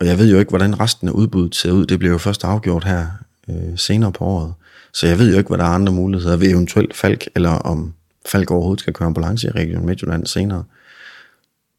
Og 0.00 0.06
jeg 0.06 0.18
ved 0.18 0.30
jo 0.30 0.38
ikke, 0.38 0.48
hvordan 0.48 0.80
resten 0.80 1.08
af 1.08 1.12
udbuddet 1.12 1.54
ser 1.54 1.72
ud. 1.72 1.86
Det 1.86 1.98
bliver 1.98 2.12
jo 2.12 2.18
først 2.18 2.44
afgjort 2.44 2.84
her 2.84 3.06
øh, 3.48 3.78
senere 3.78 4.12
på 4.12 4.24
året. 4.24 4.54
Så 4.92 5.06
jeg 5.06 5.18
ved 5.18 5.32
jo 5.32 5.38
ikke, 5.38 5.48
hvad 5.48 5.58
der 5.58 5.64
er 5.64 5.68
andre 5.68 5.92
muligheder 5.92 6.36
ved 6.36 6.50
eventuelt 6.50 6.96
Falk, 6.96 7.28
eller 7.34 7.50
om 7.50 7.94
Falk 8.26 8.50
overhovedet 8.50 8.80
skal 8.80 8.92
køre 8.92 9.06
ambulance 9.06 9.46
i 9.46 9.50
Region 9.50 9.86
Midtjylland 9.86 10.26
senere. 10.26 10.64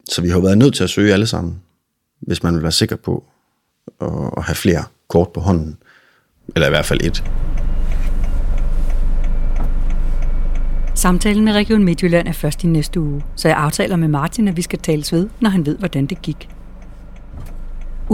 Så 0.08 0.22
vi 0.22 0.28
har 0.28 0.40
været 0.40 0.58
nødt 0.58 0.74
til 0.74 0.84
at 0.84 0.90
søge 0.90 1.12
alle 1.12 1.26
sammen, 1.26 1.62
hvis 2.20 2.42
man 2.42 2.54
vil 2.54 2.62
være 2.62 2.72
sikker 2.72 2.96
på, 2.96 3.24
at, 4.00 4.06
og 4.06 4.44
have 4.44 4.56
flere 4.56 4.84
kort 5.08 5.28
på 5.32 5.40
hånden. 5.40 5.76
Eller 6.54 6.66
i 6.66 6.70
hvert 6.70 6.84
fald 6.84 7.00
et. 7.02 7.24
Samtalen 10.94 11.44
med 11.44 11.52
Region 11.52 11.84
Midtjylland 11.84 12.28
er 12.28 12.32
først 12.32 12.64
i 12.64 12.66
næste 12.66 13.00
uge, 13.00 13.24
så 13.36 13.48
jeg 13.48 13.56
aftaler 13.56 13.96
med 13.96 14.08
Martin, 14.08 14.48
at 14.48 14.56
vi 14.56 14.62
skal 14.62 14.78
tales 14.78 15.12
ved, 15.12 15.28
når 15.40 15.50
han 15.50 15.66
ved, 15.66 15.78
hvordan 15.78 16.06
det 16.06 16.22
gik. 16.22 16.48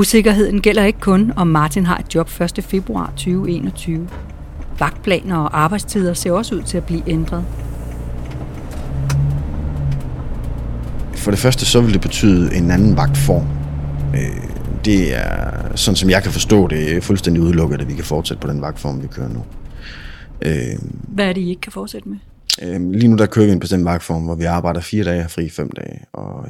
Usikkerheden 0.00 0.60
gælder 0.60 0.84
ikke 0.84 1.00
kun, 1.00 1.32
om 1.36 1.46
Martin 1.46 1.86
har 1.86 1.98
et 1.98 2.14
job 2.14 2.30
1. 2.40 2.64
februar 2.64 3.06
2021. 3.06 4.08
Vagtplaner 4.78 5.36
og 5.36 5.60
arbejdstider 5.60 6.14
ser 6.14 6.32
også 6.32 6.54
ud 6.54 6.62
til 6.62 6.76
at 6.76 6.84
blive 6.84 7.02
ændret. 7.06 7.44
For 11.14 11.30
det 11.30 11.40
første 11.40 11.66
så 11.66 11.80
vil 11.80 11.92
det 11.92 12.00
betyde 12.00 12.54
en 12.54 12.70
anden 12.70 12.96
vagtform. 12.96 13.46
Øh, 14.14 14.44
det 14.84 15.16
er, 15.18 15.76
sådan 15.76 15.96
som 15.96 16.10
jeg 16.10 16.22
kan 16.22 16.32
forstå 16.32 16.68
det, 16.68 17.04
fuldstændig 17.04 17.42
udelukket, 17.42 17.80
at 17.80 17.88
vi 17.88 17.94
kan 17.94 18.04
fortsætte 18.04 18.40
på 18.40 18.48
den 18.48 18.62
vagtform, 18.62 19.02
vi 19.02 19.06
kører 19.06 19.28
nu. 19.28 19.44
Øh, 20.42 20.78
Hvad 21.08 21.28
er 21.28 21.32
det, 21.32 21.40
I 21.40 21.48
ikke 21.48 21.60
kan 21.60 21.72
fortsætte 21.72 22.08
med? 22.08 22.18
Øh, 22.62 22.90
lige 22.90 23.08
nu 23.08 23.16
der 23.16 23.26
kører 23.26 23.46
vi 23.46 23.52
en 23.52 23.60
bestemt 23.60 23.84
vagtform, 23.84 24.22
hvor 24.22 24.34
vi 24.34 24.44
arbejder 24.44 24.80
fire 24.80 25.04
dage 25.04 25.24
og 25.24 25.30
fri 25.30 25.48
fem 25.48 25.70
dage. 25.70 26.00
Og 26.12 26.46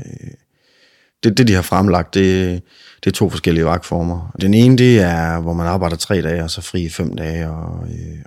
det, 1.25 1.39
det, 1.39 1.49
de 1.49 1.55
har 1.55 1.63
fremlagt, 1.63 2.15
det, 2.15 2.63
det 3.05 3.11
er 3.11 3.15
to 3.15 3.31
forskellige 3.31 3.65
vagtformer. 3.65 4.35
Den 4.41 4.55
ene, 4.55 4.79
det 4.79 5.01
er, 5.01 5.41
hvor 5.41 5.53
man 5.53 5.67
arbejder 5.67 5.97
tre 5.97 6.23
dage, 6.23 6.45
og 6.45 6.51
så 6.51 6.61
fri 6.61 6.89
fem 6.89 7.17
dage. 7.17 7.45
Øh, 7.45 7.51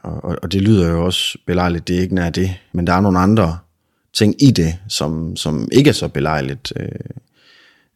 og, 0.04 0.24
og, 0.24 0.38
og 0.44 0.52
det 0.52 0.62
lyder 0.62 0.90
jo 0.90 1.06
også 1.06 1.38
belejligt, 1.48 1.88
det 1.88 1.98
er 1.98 2.02
ikke 2.02 2.16
nær 2.16 2.30
det. 2.30 2.56
Men 2.72 2.88
der 2.88 2.94
er 2.94 3.02
nogle 3.02 3.20
andre 3.20 3.58
ting 4.14 4.44
i 4.44 4.52
det, 4.52 4.78
som, 4.88 5.36
som 5.36 5.70
ikke 5.72 5.90
er 5.90 5.94
så 5.94 6.08
belejligt. 6.08 6.74
Øh, 6.76 6.90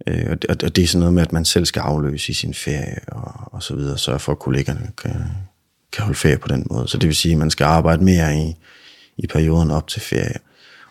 øh, 0.07 0.25
og, 0.29 0.41
det, 0.41 0.63
og 0.63 0.75
det 0.75 0.83
er 0.83 0.87
sådan 0.87 0.99
noget 0.99 1.13
med, 1.13 1.21
at 1.21 1.33
man 1.33 1.45
selv 1.45 1.65
skal 1.65 1.79
afløse 1.79 2.29
i 2.31 2.33
sin 2.33 2.53
ferie 2.53 2.99
og, 3.07 3.33
og 3.53 3.63
så 3.63 3.75
videre, 3.75 3.97
sørge 3.97 4.19
for 4.19 4.31
at 4.31 4.39
kollegerne 4.39 4.91
kan, 5.01 5.15
kan 5.91 6.03
holde 6.03 6.17
ferie 6.17 6.37
på 6.37 6.47
den 6.47 6.67
måde. 6.71 6.87
Så 6.87 6.97
det 6.97 7.07
vil 7.07 7.15
sige, 7.15 7.31
at 7.31 7.37
man 7.37 7.49
skal 7.49 7.65
arbejde 7.65 8.03
mere 8.03 8.37
i, 8.37 8.55
i 9.17 9.27
perioden 9.27 9.71
op 9.71 9.87
til 9.87 10.01
ferie. 10.01 10.35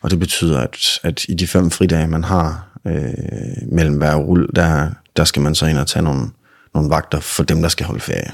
Og 0.01 0.11
det 0.11 0.19
betyder, 0.19 0.61
at, 0.61 0.77
at 1.03 1.25
i 1.29 1.35
de 1.35 1.47
fem 1.47 1.71
fridage, 1.71 2.07
man 2.07 2.25
har 2.25 2.76
øh, 2.87 3.73
mellem 3.73 3.97
hver 3.97 4.17
rull, 4.17 4.49
der, 4.57 4.91
der 5.17 5.25
skal 5.25 5.43
man 5.43 5.55
så 5.55 5.67
ind 5.67 5.79
og 5.79 5.87
tage 5.87 6.03
nogle, 6.03 6.31
nogle 6.75 6.91
vagter 6.91 7.21
for 7.21 7.43
dem, 7.43 7.63
der 7.63 7.69
skal 7.69 7.87
holde 7.87 8.01
ferie. 8.01 8.33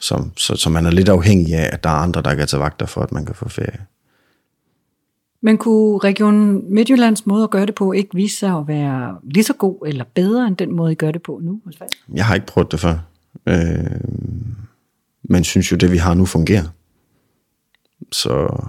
Så, 0.00 0.24
så, 0.36 0.56
så 0.56 0.70
man 0.70 0.86
er 0.86 0.90
lidt 0.90 1.08
afhængig 1.08 1.54
af, 1.54 1.70
at 1.72 1.84
der 1.84 1.90
er 1.90 1.94
andre, 1.94 2.22
der 2.22 2.34
kan 2.34 2.46
tage 2.46 2.60
vagter 2.60 2.86
for, 2.86 3.00
at 3.00 3.12
man 3.12 3.26
kan 3.26 3.34
få 3.34 3.48
ferie. 3.48 3.80
Men 5.40 5.58
kunne 5.58 5.98
Region 5.98 6.64
Midtjyllands 6.74 7.26
måde 7.26 7.44
at 7.44 7.50
gøre 7.50 7.66
det 7.66 7.74
på 7.74 7.92
ikke 7.92 8.14
vise 8.14 8.38
sig 8.38 8.58
at 8.58 8.68
være 8.68 9.18
lige 9.22 9.44
så 9.44 9.52
god 9.52 9.86
eller 9.86 10.04
bedre 10.14 10.46
end 10.46 10.56
den 10.56 10.76
måde, 10.76 10.92
I 10.92 10.94
gør 10.94 11.10
det 11.10 11.22
på 11.22 11.40
nu? 11.42 11.60
Jeg 12.14 12.26
har 12.26 12.34
ikke 12.34 12.46
prøvet 12.46 12.72
det 12.72 12.80
før. 12.80 12.98
Øh, 13.46 14.00
men 15.22 15.44
synes 15.44 15.72
jo, 15.72 15.76
det 15.76 15.92
vi 15.92 15.96
har 15.96 16.14
nu 16.14 16.26
fungerer. 16.26 16.64
Så 18.12 18.62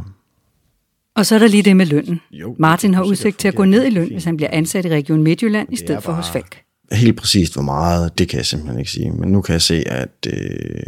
og 1.16 1.26
så 1.26 1.36
er 1.36 1.40
der 1.40 1.48
lige 1.48 1.64
det 1.64 1.78
med 1.78 1.86
lønnen. 1.86 2.22
Jo, 2.32 2.56
Martin 2.60 2.94
har 2.94 3.04
udsigt 3.04 3.40
til 3.40 3.48
at 3.48 3.56
gå 3.56 3.66
ned 3.66 3.86
i 3.86 3.90
løn, 3.90 4.12
hvis 4.12 4.24
han 4.24 4.38
bliver 4.38 4.50
ansat 4.52 4.86
i 4.86 4.90
Region 4.90 5.24
Midtjylland 5.24 5.74
i 5.74 5.76
stedet 5.76 6.04
for 6.04 6.12
hos 6.12 6.30
Falk. 6.30 6.62
Helt 6.92 7.18
præcist 7.18 7.54
hvor 7.54 7.62
meget, 7.62 8.18
det 8.18 8.30
kan 8.30 8.38
jeg 8.38 8.46
simpelthen 8.46 8.80
ikke 8.80 8.92
sige. 8.92 9.12
Men 9.12 9.32
nu 9.32 9.42
kan 9.42 9.54
jeg 9.54 9.62
se, 9.62 9.84
at, 9.88 10.28
øh, 10.28 10.84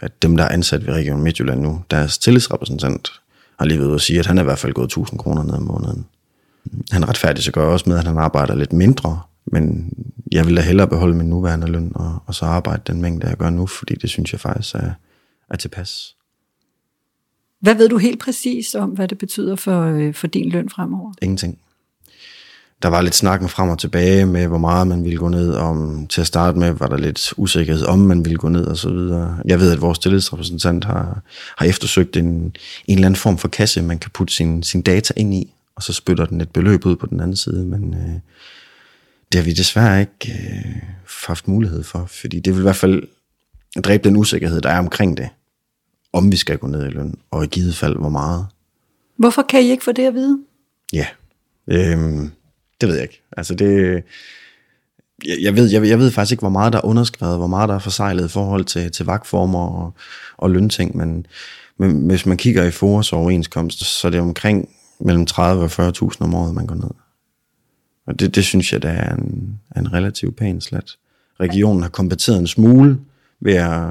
at 0.00 0.22
dem, 0.22 0.36
der 0.36 0.44
er 0.44 0.48
ansat 0.48 0.86
ved 0.86 0.94
Region 0.94 1.22
Midtjylland 1.22 1.60
nu, 1.60 1.82
deres 1.90 2.18
tillidsrepræsentant, 2.18 3.12
har 3.58 3.66
lige 3.66 3.80
ved 3.80 3.94
at 3.94 4.00
sige, 4.00 4.18
at 4.18 4.26
han 4.26 4.38
er 4.38 4.42
i 4.42 4.44
hvert 4.44 4.58
fald 4.58 4.72
gået 4.72 4.86
1000 4.86 5.18
kroner 5.18 5.42
ned 5.42 5.54
om 5.54 5.62
måneden. 5.62 6.06
Han 6.90 7.08
retfærdigt 7.08 7.44
så 7.44 7.52
gør 7.52 7.66
også 7.66 7.88
med, 7.88 7.98
at 7.98 8.04
han 8.04 8.18
arbejder 8.18 8.54
lidt 8.54 8.72
mindre, 8.72 9.20
men 9.46 9.92
jeg 10.32 10.46
vil 10.46 10.56
da 10.56 10.60
hellere 10.60 10.88
beholde 10.88 11.16
min 11.16 11.26
nuværende 11.26 11.66
løn 11.66 11.92
og, 11.94 12.22
og 12.26 12.34
så 12.34 12.44
arbejde 12.44 12.82
den 12.86 13.02
mængde, 13.02 13.28
jeg 13.28 13.36
gør 13.36 13.50
nu, 13.50 13.66
fordi 13.66 13.94
det 13.94 14.10
synes 14.10 14.32
jeg 14.32 14.40
faktisk 14.40 14.74
er, 14.74 14.90
er 15.50 15.56
tilpas. 15.56 16.16
Hvad 17.60 17.74
ved 17.74 17.88
du 17.88 17.98
helt 17.98 18.20
præcis 18.20 18.74
om, 18.74 18.90
hvad 18.90 19.08
det 19.08 19.18
betyder 19.18 19.56
for, 19.56 19.82
øh, 19.82 20.14
for 20.14 20.26
din 20.26 20.48
løn 20.48 20.68
fremover? 20.68 21.12
Ingenting. 21.22 21.58
Der 22.82 22.88
var 22.88 23.00
lidt 23.00 23.14
snakken 23.14 23.48
frem 23.48 23.68
og 23.68 23.78
tilbage 23.78 24.26
med, 24.26 24.46
hvor 24.46 24.58
meget 24.58 24.86
man 24.86 25.04
ville 25.04 25.18
gå 25.18 25.28
ned. 25.28 25.54
Om, 25.54 26.06
til 26.06 26.20
at 26.20 26.26
starte 26.26 26.58
med 26.58 26.70
var 26.70 26.86
der 26.86 26.96
lidt 26.96 27.34
usikkerhed 27.36 27.84
om, 27.84 27.98
man 27.98 28.24
ville 28.24 28.38
gå 28.38 28.48
ned 28.48 28.64
og 28.64 28.76
så 28.76 28.90
videre. 28.90 29.38
Jeg 29.44 29.60
ved, 29.60 29.72
at 29.72 29.80
vores 29.80 29.98
tillidsrepræsentant 29.98 30.84
har, 30.84 31.22
har 31.58 31.66
eftersøgt 31.66 32.16
en, 32.16 32.26
en 32.26 32.54
eller 32.86 33.06
anden 33.06 33.16
form 33.16 33.38
for 33.38 33.48
kasse, 33.48 33.82
man 33.82 33.98
kan 33.98 34.10
putte 34.10 34.34
sin, 34.34 34.62
sin 34.62 34.82
data 34.82 35.14
ind 35.16 35.34
i, 35.34 35.54
og 35.76 35.82
så 35.82 35.92
spytter 35.92 36.26
den 36.26 36.40
et 36.40 36.50
beløb 36.50 36.86
ud 36.86 36.96
på 36.96 37.06
den 37.06 37.20
anden 37.20 37.36
side. 37.36 37.64
Men 37.64 37.94
øh, 37.94 38.20
det 39.32 39.40
har 39.40 39.42
vi 39.42 39.52
desværre 39.52 40.00
ikke 40.00 40.32
øh, 40.32 40.82
haft 41.26 41.48
mulighed 41.48 41.82
for, 41.82 42.06
fordi 42.06 42.40
det 42.40 42.52
vil 42.52 42.60
i 42.60 42.62
hvert 42.62 42.76
fald 42.76 43.02
dræbe 43.84 44.08
den 44.08 44.16
usikkerhed, 44.16 44.60
der 44.60 44.70
er 44.70 44.78
omkring 44.78 45.16
det 45.16 45.28
om 46.12 46.32
vi 46.32 46.36
skal 46.36 46.58
gå 46.58 46.66
ned 46.66 46.86
i 46.86 46.90
løn, 46.90 47.14
og 47.30 47.44
i 47.44 47.46
givet 47.46 47.76
fald, 47.76 47.96
hvor 47.96 48.08
meget. 48.08 48.46
Hvorfor 49.16 49.42
kan 49.42 49.62
I 49.62 49.70
ikke 49.70 49.84
få 49.84 49.92
det 49.92 50.06
at 50.06 50.14
vide? 50.14 50.38
Ja, 50.92 51.06
øhm, 51.68 52.30
det 52.80 52.88
ved 52.88 52.94
jeg 52.94 53.02
ikke. 53.02 53.22
Altså 53.36 53.54
det, 53.54 54.02
jeg, 55.24 55.36
jeg, 55.42 55.56
ved, 55.56 55.70
jeg, 55.70 55.88
jeg 55.88 55.98
ved 55.98 56.10
faktisk 56.10 56.32
ikke, 56.32 56.42
hvor 56.42 56.48
meget 56.48 56.72
der 56.72 56.78
er 56.78 56.84
underskrevet, 56.84 57.38
hvor 57.38 57.46
meget 57.46 57.68
der 57.68 57.74
er 57.74 57.78
forsejlet 57.78 58.24
i 58.24 58.28
forhold 58.28 58.64
til, 58.64 58.92
til 58.92 59.06
vagtformer 59.06 59.66
og, 59.66 59.94
og 60.36 60.50
lønting, 60.50 60.96
men, 60.96 61.26
men 61.78 62.06
hvis 62.06 62.26
man 62.26 62.36
kigger 62.36 62.64
i 62.64 62.70
forårs 62.70 63.12
overenskomst, 63.12 63.84
så 63.84 64.06
er 64.06 64.10
det 64.10 64.20
omkring 64.20 64.68
mellem 65.00 65.26
30 65.26 65.62
og 65.62 65.88
40.000 65.88 66.16
om 66.20 66.34
året, 66.34 66.54
man 66.54 66.66
går 66.66 66.74
ned. 66.74 66.90
Og 68.06 68.20
det, 68.20 68.34
det 68.34 68.44
synes 68.44 68.72
jeg, 68.72 68.82
der 68.82 68.88
er 68.88 69.14
en, 69.14 69.60
en 69.76 69.92
relativt 69.92 70.36
pæn 70.36 70.60
slat. 70.60 70.96
Regionen 71.40 71.82
har 71.82 71.88
kompenseret 71.88 72.38
en 72.38 72.46
smule 72.46 72.98
ved 73.40 73.54
at 73.54 73.90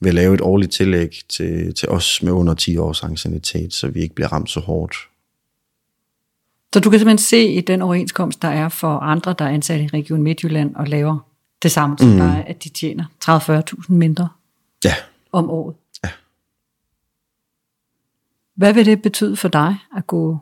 vil 0.00 0.14
lave 0.14 0.34
et 0.34 0.40
årligt 0.40 0.72
tillæg 0.72 1.20
til, 1.28 1.74
til 1.74 1.88
os 1.88 2.22
med 2.22 2.32
under 2.32 2.54
10 2.54 2.76
års 2.76 3.02
ancienitet, 3.02 3.74
så 3.74 3.88
vi 3.88 4.00
ikke 4.00 4.14
bliver 4.14 4.32
ramt 4.32 4.50
så 4.50 4.60
hårdt. 4.60 4.96
Så 6.74 6.80
du 6.80 6.90
kan 6.90 6.98
simpelthen 6.98 7.18
se 7.18 7.44
i 7.48 7.60
den 7.60 7.82
overenskomst, 7.82 8.42
der 8.42 8.48
er 8.48 8.68
for 8.68 8.98
andre, 8.98 9.34
der 9.38 9.44
er 9.44 9.48
ansat 9.48 9.80
i 9.80 9.86
Region 9.86 10.22
Midtjylland 10.22 10.74
og 10.74 10.86
laver 10.86 11.18
det 11.62 11.70
samme 11.70 11.98
som 11.98 12.08
mm. 12.08 12.16
dig, 12.16 12.44
at 12.46 12.64
de 12.64 12.68
tjener 12.68 13.04
30-40.000 13.24 13.92
mindre 13.92 14.28
ja. 14.84 14.94
om 15.32 15.50
året. 15.50 15.76
Ja. 16.04 16.08
Hvad 18.54 18.72
vil 18.72 18.86
det 18.86 19.02
betyde 19.02 19.36
for 19.36 19.48
dig 19.48 19.76
at 19.96 20.06
gå 20.06 20.38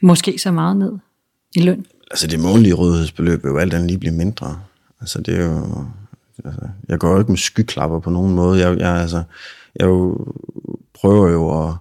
måske 0.00 0.38
så 0.38 0.50
meget 0.50 0.76
ned 0.76 0.92
i 1.56 1.60
løn? 1.60 1.86
Altså 2.10 2.26
det 2.26 2.40
månedlige 2.40 2.74
rådighedsbeløb 2.74 3.44
vil 3.44 3.50
jo 3.50 3.58
alt 3.58 3.74
andet 3.74 3.90
lige 3.90 3.98
blive 3.98 4.14
mindre. 4.14 4.60
Altså 5.00 5.20
det 5.20 5.40
er 5.40 5.44
jo 5.44 5.86
Altså, 6.44 6.60
jeg 6.88 6.98
går 6.98 7.12
jo 7.12 7.18
ikke 7.18 7.32
med 7.32 7.38
skyklapper 7.38 8.00
på 8.00 8.10
nogen 8.10 8.34
måde. 8.34 8.60
Jeg, 8.60 8.78
jeg, 8.78 8.94
altså, 8.94 9.22
jeg 9.76 9.86
jo, 9.86 10.26
prøver 10.94 11.30
jo 11.30 11.68
at, 11.68 11.74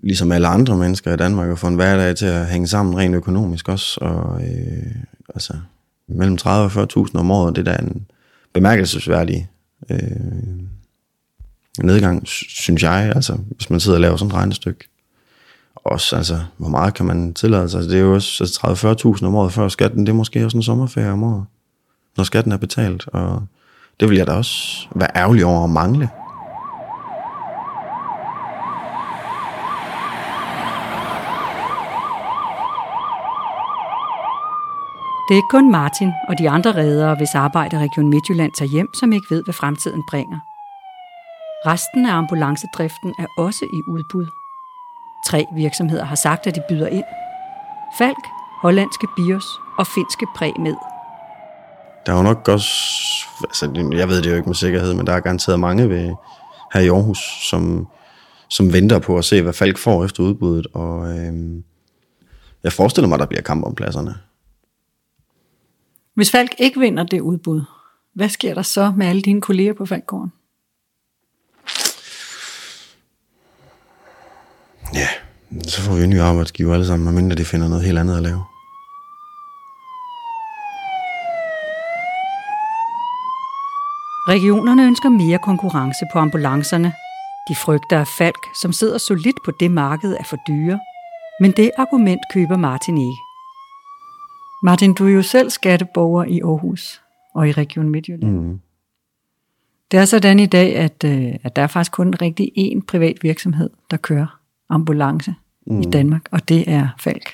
ligesom 0.00 0.32
alle 0.32 0.48
andre 0.48 0.76
mennesker 0.76 1.12
i 1.12 1.16
Danmark, 1.16 1.50
at 1.50 1.58
få 1.58 1.66
en 1.66 1.74
hverdag 1.74 2.16
til 2.16 2.26
at 2.26 2.46
hænge 2.46 2.66
sammen 2.66 2.96
rent 2.98 3.14
økonomisk 3.14 3.68
også. 3.68 4.00
Og, 4.00 4.42
øh, 4.42 4.94
altså, 5.34 5.52
mellem 6.08 6.36
30 6.36 6.82
og 6.82 7.06
40.000 7.06 7.18
om 7.18 7.30
året, 7.30 7.56
det 7.56 7.68
er 7.68 7.72
da 7.72 7.82
en 7.82 8.06
bemærkelsesværdig 8.52 9.50
øh, 9.90 9.98
nedgang, 11.82 12.22
synes 12.26 12.82
jeg, 12.82 13.12
altså, 13.14 13.38
hvis 13.50 13.70
man 13.70 13.80
sidder 13.80 13.96
og 13.96 14.00
laver 14.00 14.16
sådan 14.16 14.30
et 14.30 14.34
regnestykke. 14.34 14.88
Også, 15.74 16.16
altså, 16.16 16.40
hvor 16.56 16.68
meget 16.68 16.94
kan 16.94 17.06
man 17.06 17.34
tillade 17.34 17.68
sig? 17.68 17.78
Altså, 17.78 17.90
det 17.90 17.98
er 17.98 18.04
jo 18.04 18.14
også 18.14 18.44
altså 18.44 19.16
30-40.000 19.18 19.26
om 19.26 19.34
året 19.34 19.52
før 19.52 19.68
skatten, 19.68 20.06
det 20.06 20.08
er 20.08 20.16
måske 20.16 20.44
også 20.44 20.56
en 20.56 20.62
sommerferie 20.62 21.10
om 21.10 21.22
året 21.22 21.44
når 22.18 22.24
skatten 22.24 22.52
er 22.52 22.56
betalt, 22.56 23.08
og 23.08 23.42
det 24.00 24.08
vil 24.08 24.16
jeg 24.16 24.26
da 24.26 24.32
også 24.32 24.88
være 24.94 25.16
ærgerlig 25.16 25.44
over 25.44 25.64
at 25.64 25.70
mangle. 25.70 26.10
Det 35.28 35.34
er 35.34 35.38
ikke 35.38 35.48
kun 35.50 35.70
Martin 35.72 36.12
og 36.28 36.38
de 36.38 36.50
andre 36.50 36.74
redere, 36.74 37.14
hvis 37.14 37.34
arbejde 37.34 37.78
Region 37.78 38.10
Midtjylland 38.10 38.52
tager 38.52 38.68
hjem, 38.68 38.94
som 38.94 39.12
ikke 39.12 39.26
ved, 39.30 39.44
hvad 39.44 39.54
fremtiden 39.54 40.02
bringer. 40.10 40.38
Resten 41.66 42.06
af 42.06 42.14
ambulancedriften 42.14 43.14
er 43.18 43.26
også 43.38 43.64
i 43.64 43.90
udbud. 43.90 44.26
Tre 45.26 45.44
virksomheder 45.56 46.04
har 46.04 46.14
sagt, 46.14 46.46
at 46.46 46.54
de 46.54 46.62
byder 46.68 46.86
ind. 46.88 47.04
Falk, 47.98 48.24
hollandske 48.62 49.06
Bios 49.16 49.46
og 49.78 49.86
finske 49.86 50.26
Præmed. 50.36 50.87
Der 52.08 52.14
er 52.14 52.18
jo 52.18 52.22
nok 52.22 52.48
også, 52.48 52.70
altså 53.42 53.90
jeg 53.92 54.08
ved 54.08 54.22
det 54.22 54.30
jo 54.30 54.36
ikke 54.36 54.48
med 54.48 54.54
sikkerhed, 54.54 54.94
men 54.94 55.06
der 55.06 55.12
er 55.12 55.20
garanteret 55.20 55.60
mange 55.60 55.88
ved, 55.88 56.14
her 56.74 56.80
i 56.80 56.88
Aarhus, 56.88 57.18
som, 57.50 57.88
som 58.48 58.72
venter 58.72 58.98
på 58.98 59.18
at 59.18 59.24
se, 59.24 59.42
hvad 59.42 59.52
Falk 59.52 59.78
får 59.78 60.04
efter 60.04 60.22
udbuddet, 60.22 60.66
og 60.74 61.18
øhm, 61.18 61.64
jeg 62.62 62.72
forestiller 62.72 63.08
mig, 63.08 63.18
der 63.18 63.26
bliver 63.26 63.42
kamp 63.42 63.64
om 63.64 63.74
pladserne. 63.74 64.14
Hvis 66.14 66.30
Falk 66.30 66.54
ikke 66.58 66.80
vinder 66.80 67.04
det 67.04 67.20
udbud, 67.20 67.62
hvad 68.14 68.28
sker 68.28 68.54
der 68.54 68.62
så 68.62 68.92
med 68.96 69.06
alle 69.06 69.22
dine 69.22 69.40
kolleger 69.40 69.72
på 69.72 69.86
Falkgården? 69.86 70.32
Ja, 74.94 75.08
så 75.68 75.80
får 75.80 75.94
vi 75.94 76.04
en 76.04 76.10
ny 76.10 76.20
arbejdsgiver 76.20 76.74
alle 76.74 76.86
sammen, 76.86 77.04
medmindre 77.04 77.36
de 77.36 77.44
finder 77.44 77.68
noget 77.68 77.84
helt 77.84 77.98
andet 77.98 78.16
at 78.16 78.22
lave. 78.22 78.44
Regionerne 84.28 84.86
ønsker 84.86 85.08
mere 85.08 85.38
konkurrence 85.38 86.04
på 86.12 86.18
ambulancerne. 86.18 86.92
De 87.48 87.54
frygter, 87.54 88.00
at 88.00 88.08
Falk, 88.18 88.46
som 88.60 88.72
sidder 88.72 88.98
solidt 88.98 89.36
på 89.44 89.50
det 89.60 89.70
marked, 89.70 90.12
er 90.12 90.24
for 90.24 90.36
dyre. 90.48 90.80
Men 91.40 91.50
det 91.50 91.70
argument 91.78 92.20
køber 92.32 92.56
Martin 92.56 92.98
ikke. 92.98 93.18
Martin, 94.62 94.94
du 94.94 95.06
er 95.06 95.10
jo 95.10 95.22
selv 95.22 95.50
skatteborger 95.50 96.24
i 96.24 96.40
Aarhus 96.40 97.02
og 97.34 97.48
i 97.48 97.52
Region 97.52 97.90
Midtjylland. 97.90 98.32
Mm. 98.32 98.60
Det 99.90 100.00
er 100.00 100.04
sådan 100.04 100.38
i 100.40 100.46
dag, 100.46 100.76
at, 100.76 101.04
øh, 101.04 101.34
at 101.42 101.56
der 101.56 101.62
er 101.62 101.66
faktisk 101.66 101.92
kun 101.92 102.14
rigtig 102.22 102.52
én 102.58 102.80
privat 102.86 103.22
virksomhed, 103.22 103.70
der 103.90 103.96
kører 103.96 104.40
ambulance 104.68 105.34
mm. 105.66 105.80
i 105.80 105.84
Danmark, 105.84 106.28
og 106.30 106.48
det 106.48 106.70
er 106.70 106.88
Falk. 107.00 107.30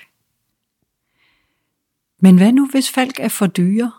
Men 2.20 2.36
hvad 2.36 2.52
nu, 2.52 2.68
hvis 2.70 2.90
Falk 2.90 3.20
er 3.20 3.28
for 3.28 3.46
dyre? 3.46 3.92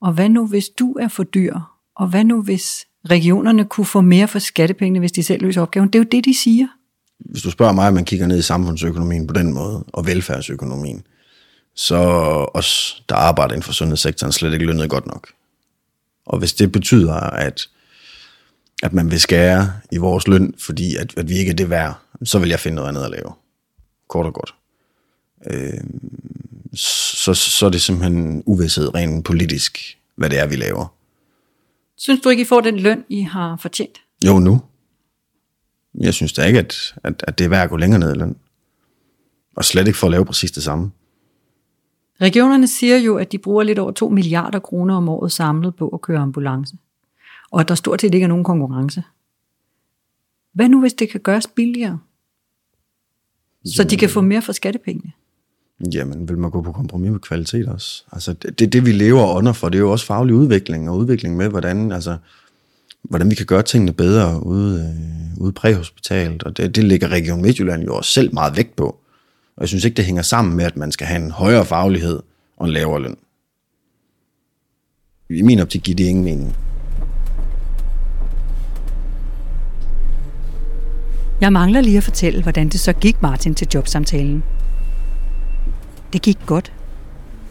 Og 0.00 0.12
hvad 0.12 0.28
nu, 0.28 0.46
hvis 0.46 0.68
du 0.68 0.92
er 0.92 1.08
for 1.08 1.22
dyr? 1.22 1.58
Og 1.96 2.08
hvad 2.08 2.24
nu, 2.24 2.42
hvis 2.42 2.86
regionerne 3.10 3.64
kunne 3.64 3.84
få 3.84 4.00
mere 4.00 4.28
for 4.28 4.38
skattepengene, 4.38 4.98
hvis 4.98 5.12
de 5.12 5.22
selv 5.22 5.42
løser 5.42 5.62
opgaven? 5.62 5.88
Det 5.88 5.94
er 5.94 5.98
jo 5.98 6.08
det, 6.12 6.24
de 6.24 6.34
siger. 6.38 6.66
Hvis 7.18 7.42
du 7.42 7.50
spørger 7.50 7.72
mig, 7.72 7.88
at 7.88 7.94
man 7.94 8.04
kigger 8.04 8.26
ned 8.26 8.38
i 8.38 8.42
samfundsøkonomien 8.42 9.26
på 9.26 9.34
den 9.34 9.52
måde, 9.52 9.84
og 9.92 10.06
velfærdsøkonomien, 10.06 11.06
så 11.74 11.96
os, 12.54 13.02
der 13.08 13.14
arbejder 13.14 13.54
inden 13.54 13.62
for 13.62 13.72
sundhedssektoren, 13.72 14.32
slet 14.32 14.52
ikke 14.52 14.66
lønnet 14.66 14.90
godt 14.90 15.06
nok. 15.06 15.28
Og 16.26 16.38
hvis 16.38 16.52
det 16.52 16.72
betyder, 16.72 17.14
at, 17.14 17.68
at 18.82 18.92
man 18.92 19.10
vil 19.10 19.20
skære 19.20 19.72
i 19.92 19.96
vores 19.96 20.28
løn, 20.28 20.54
fordi 20.58 20.96
at, 20.96 21.14
at 21.16 21.28
vi 21.28 21.34
ikke 21.34 21.50
er 21.50 21.56
det 21.56 21.70
værd, 21.70 21.98
så 22.24 22.38
vil 22.38 22.48
jeg 22.48 22.60
finde 22.60 22.74
noget 22.74 22.88
andet 22.88 23.04
at 23.04 23.10
lave. 23.10 23.32
Kort 24.08 24.26
og 24.26 24.34
godt. 24.34 24.54
Øh, 25.50 25.80
så, 26.74 27.34
så 27.34 27.66
er 27.66 27.70
det 27.70 27.82
simpelthen 27.82 28.42
uvidshed 28.46 28.94
rent 28.94 29.24
politisk, 29.24 29.98
hvad 30.16 30.30
det 30.30 30.38
er, 30.38 30.46
vi 30.46 30.56
laver. 30.56 30.94
Synes 32.02 32.20
du 32.20 32.28
ikke, 32.28 32.40
I 32.40 32.44
får 32.44 32.60
den 32.60 32.78
løn, 32.78 33.04
I 33.08 33.20
har 33.20 33.56
fortjent? 33.56 33.98
Jo, 34.26 34.38
nu. 34.38 34.60
Jeg 35.94 36.14
synes 36.14 36.32
da 36.32 36.44
ikke, 36.44 36.58
at, 36.58 36.94
at, 37.04 37.24
at 37.28 37.38
det 37.38 37.44
er 37.44 37.48
værd 37.48 37.64
at 37.64 37.70
gå 37.70 37.76
længere 37.76 38.00
ned 38.00 38.14
i 38.14 38.18
løn. 38.18 38.36
Og 39.56 39.64
slet 39.64 39.86
ikke 39.86 39.98
for 39.98 40.06
at 40.06 40.10
lave 40.10 40.24
præcis 40.24 40.50
det 40.50 40.62
samme. 40.62 40.90
Regionerne 42.20 42.68
siger 42.68 42.98
jo, 42.98 43.16
at 43.16 43.32
de 43.32 43.38
bruger 43.38 43.62
lidt 43.62 43.78
over 43.78 43.92
2 43.92 44.08
milliarder 44.08 44.58
kroner 44.58 44.96
om 44.96 45.08
året 45.08 45.32
samlet 45.32 45.76
på 45.76 45.88
at 45.88 46.00
køre 46.00 46.18
ambulance. 46.18 46.76
Og 47.50 47.60
at 47.60 47.68
der 47.68 47.74
stort 47.74 48.00
set 48.00 48.14
ikke 48.14 48.24
er 48.24 48.28
nogen 48.28 48.44
konkurrence. 48.44 49.02
Hvad 50.52 50.68
nu, 50.68 50.80
hvis 50.80 50.94
det 50.94 51.10
kan 51.10 51.20
gøres 51.20 51.46
billigere? 51.46 51.98
Så 53.64 53.84
de 53.84 53.96
kan 53.96 54.10
få 54.10 54.20
mere 54.20 54.42
for 54.42 54.52
skattepengene? 54.52 55.12
Jamen, 55.90 56.28
vil 56.28 56.38
man 56.38 56.50
gå 56.50 56.62
på 56.62 56.72
kompromis 56.72 57.10
med 57.10 57.20
kvalitet 57.20 57.68
også? 57.68 58.04
Altså, 58.12 58.32
det, 58.32 58.58
det, 58.58 58.72
det 58.72 58.86
vi 58.86 58.92
lever 58.92 59.34
under 59.34 59.52
for, 59.52 59.68
det 59.68 59.78
er 59.78 59.82
jo 59.82 59.92
også 59.92 60.06
faglig 60.06 60.34
udvikling, 60.34 60.90
og 60.90 60.96
udvikling 60.96 61.36
med, 61.36 61.48
hvordan, 61.48 61.92
altså, 61.92 62.16
hvordan 63.02 63.30
vi 63.30 63.34
kan 63.34 63.46
gøre 63.46 63.62
tingene 63.62 63.92
bedre 63.92 64.46
ude, 64.46 64.80
øh, 64.80 65.42
ude 65.42 65.52
præhospitalt, 65.52 66.42
og 66.42 66.56
det, 66.56 66.76
det 66.76 66.84
ligger 66.84 67.08
Region 67.08 67.42
Midtjylland 67.42 67.84
jo 67.84 67.96
også 67.96 68.10
selv 68.10 68.34
meget 68.34 68.56
vægt 68.56 68.76
på. 68.76 68.86
Og 69.56 69.60
jeg 69.60 69.68
synes 69.68 69.84
ikke, 69.84 69.96
det 69.96 70.04
hænger 70.04 70.22
sammen 70.22 70.56
med, 70.56 70.64
at 70.64 70.76
man 70.76 70.92
skal 70.92 71.06
have 71.06 71.24
en 71.24 71.30
højere 71.30 71.64
faglighed 71.64 72.20
og 72.56 72.66
en 72.66 72.72
lavere 72.72 73.02
løn. 73.02 73.16
I 75.30 75.42
min 75.42 75.60
optik 75.60 75.82
giver 75.82 75.96
det 75.96 76.04
ingen 76.04 76.24
mening. 76.24 76.56
Jeg 81.40 81.52
mangler 81.52 81.80
lige 81.80 81.96
at 81.96 82.04
fortælle, 82.04 82.42
hvordan 82.42 82.68
det 82.68 82.80
så 82.80 82.92
gik 82.92 83.22
Martin 83.22 83.54
til 83.54 83.68
jobsamtalen. 83.74 84.44
Det 86.12 86.22
gik 86.22 86.38
godt. 86.46 86.72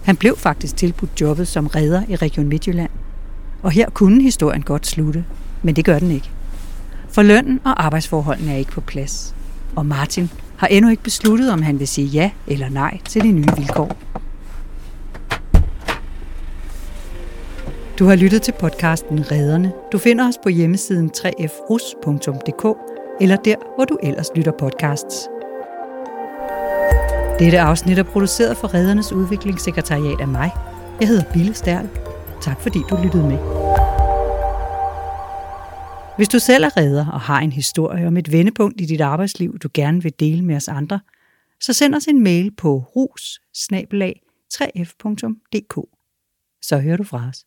Han 0.03 0.15
blev 0.15 0.37
faktisk 0.37 0.75
tilbudt 0.75 1.21
jobbet 1.21 1.47
som 1.47 1.67
redder 1.67 2.03
i 2.09 2.15
Region 2.15 2.47
Midtjylland. 2.47 2.89
Og 3.63 3.71
her 3.71 3.89
kunne 3.89 4.23
historien 4.23 4.61
godt 4.61 4.87
slutte, 4.87 5.25
men 5.61 5.75
det 5.75 5.85
gør 5.85 5.99
den 5.99 6.11
ikke. 6.11 6.29
For 7.09 7.21
lønnen 7.21 7.59
og 7.65 7.85
arbejdsforholdene 7.85 8.53
er 8.53 8.57
ikke 8.57 8.71
på 8.71 8.81
plads. 8.81 9.35
Og 9.75 9.85
Martin 9.85 10.29
har 10.57 10.67
endnu 10.67 10.91
ikke 10.91 11.03
besluttet, 11.03 11.51
om 11.51 11.61
han 11.61 11.79
vil 11.79 11.87
sige 11.87 12.07
ja 12.07 12.31
eller 12.47 12.69
nej 12.69 12.99
til 13.05 13.21
de 13.23 13.31
nye 13.31 13.55
vilkår. 13.57 13.97
Du 17.99 18.05
har 18.05 18.15
lyttet 18.15 18.41
til 18.41 18.53
podcasten 18.59 19.31
Redderne. 19.31 19.71
Du 19.91 19.97
finder 19.97 20.27
os 20.27 20.35
på 20.43 20.49
hjemmesiden 20.49 21.11
3frus.dk 21.17 22.77
eller 23.21 23.35
der, 23.35 23.55
hvor 23.75 23.85
du 23.85 23.97
ellers 24.03 24.27
lytter 24.35 24.51
podcasts. 24.59 25.29
Dette 27.41 27.59
afsnit 27.59 27.99
er 27.99 28.03
produceret 28.03 28.57
for 28.57 28.73
Redernes 28.73 29.11
Udviklingssekretariat 29.11 30.21
af 30.21 30.27
mig. 30.27 30.51
Jeg 30.99 31.07
hedder 31.07 31.33
Bille 31.33 31.53
Stærl. 31.53 31.89
Tak 32.41 32.61
fordi 32.61 32.79
du 32.89 32.99
lyttede 33.03 33.23
med. 33.23 33.37
Hvis 36.17 36.29
du 36.29 36.39
selv 36.39 36.63
er 36.63 36.77
redder 36.77 37.05
og 37.07 37.21
har 37.21 37.39
en 37.39 37.51
historie 37.51 38.07
om 38.07 38.17
et 38.17 38.31
vendepunkt 38.31 38.81
i 38.81 38.85
dit 38.85 39.01
arbejdsliv, 39.01 39.59
du 39.59 39.69
gerne 39.73 40.03
vil 40.03 40.13
dele 40.19 40.41
med 40.41 40.55
os 40.55 40.67
andre, 40.67 40.99
så 41.61 41.73
send 41.73 41.95
os 41.95 42.07
en 42.07 42.23
mail 42.23 42.51
på 42.55 42.77
rus 42.77 43.41
3 44.53 44.85
fdk 44.85 45.75
Så 46.61 46.79
hører 46.79 46.97
du 46.97 47.03
fra 47.03 47.27
os. 47.29 47.45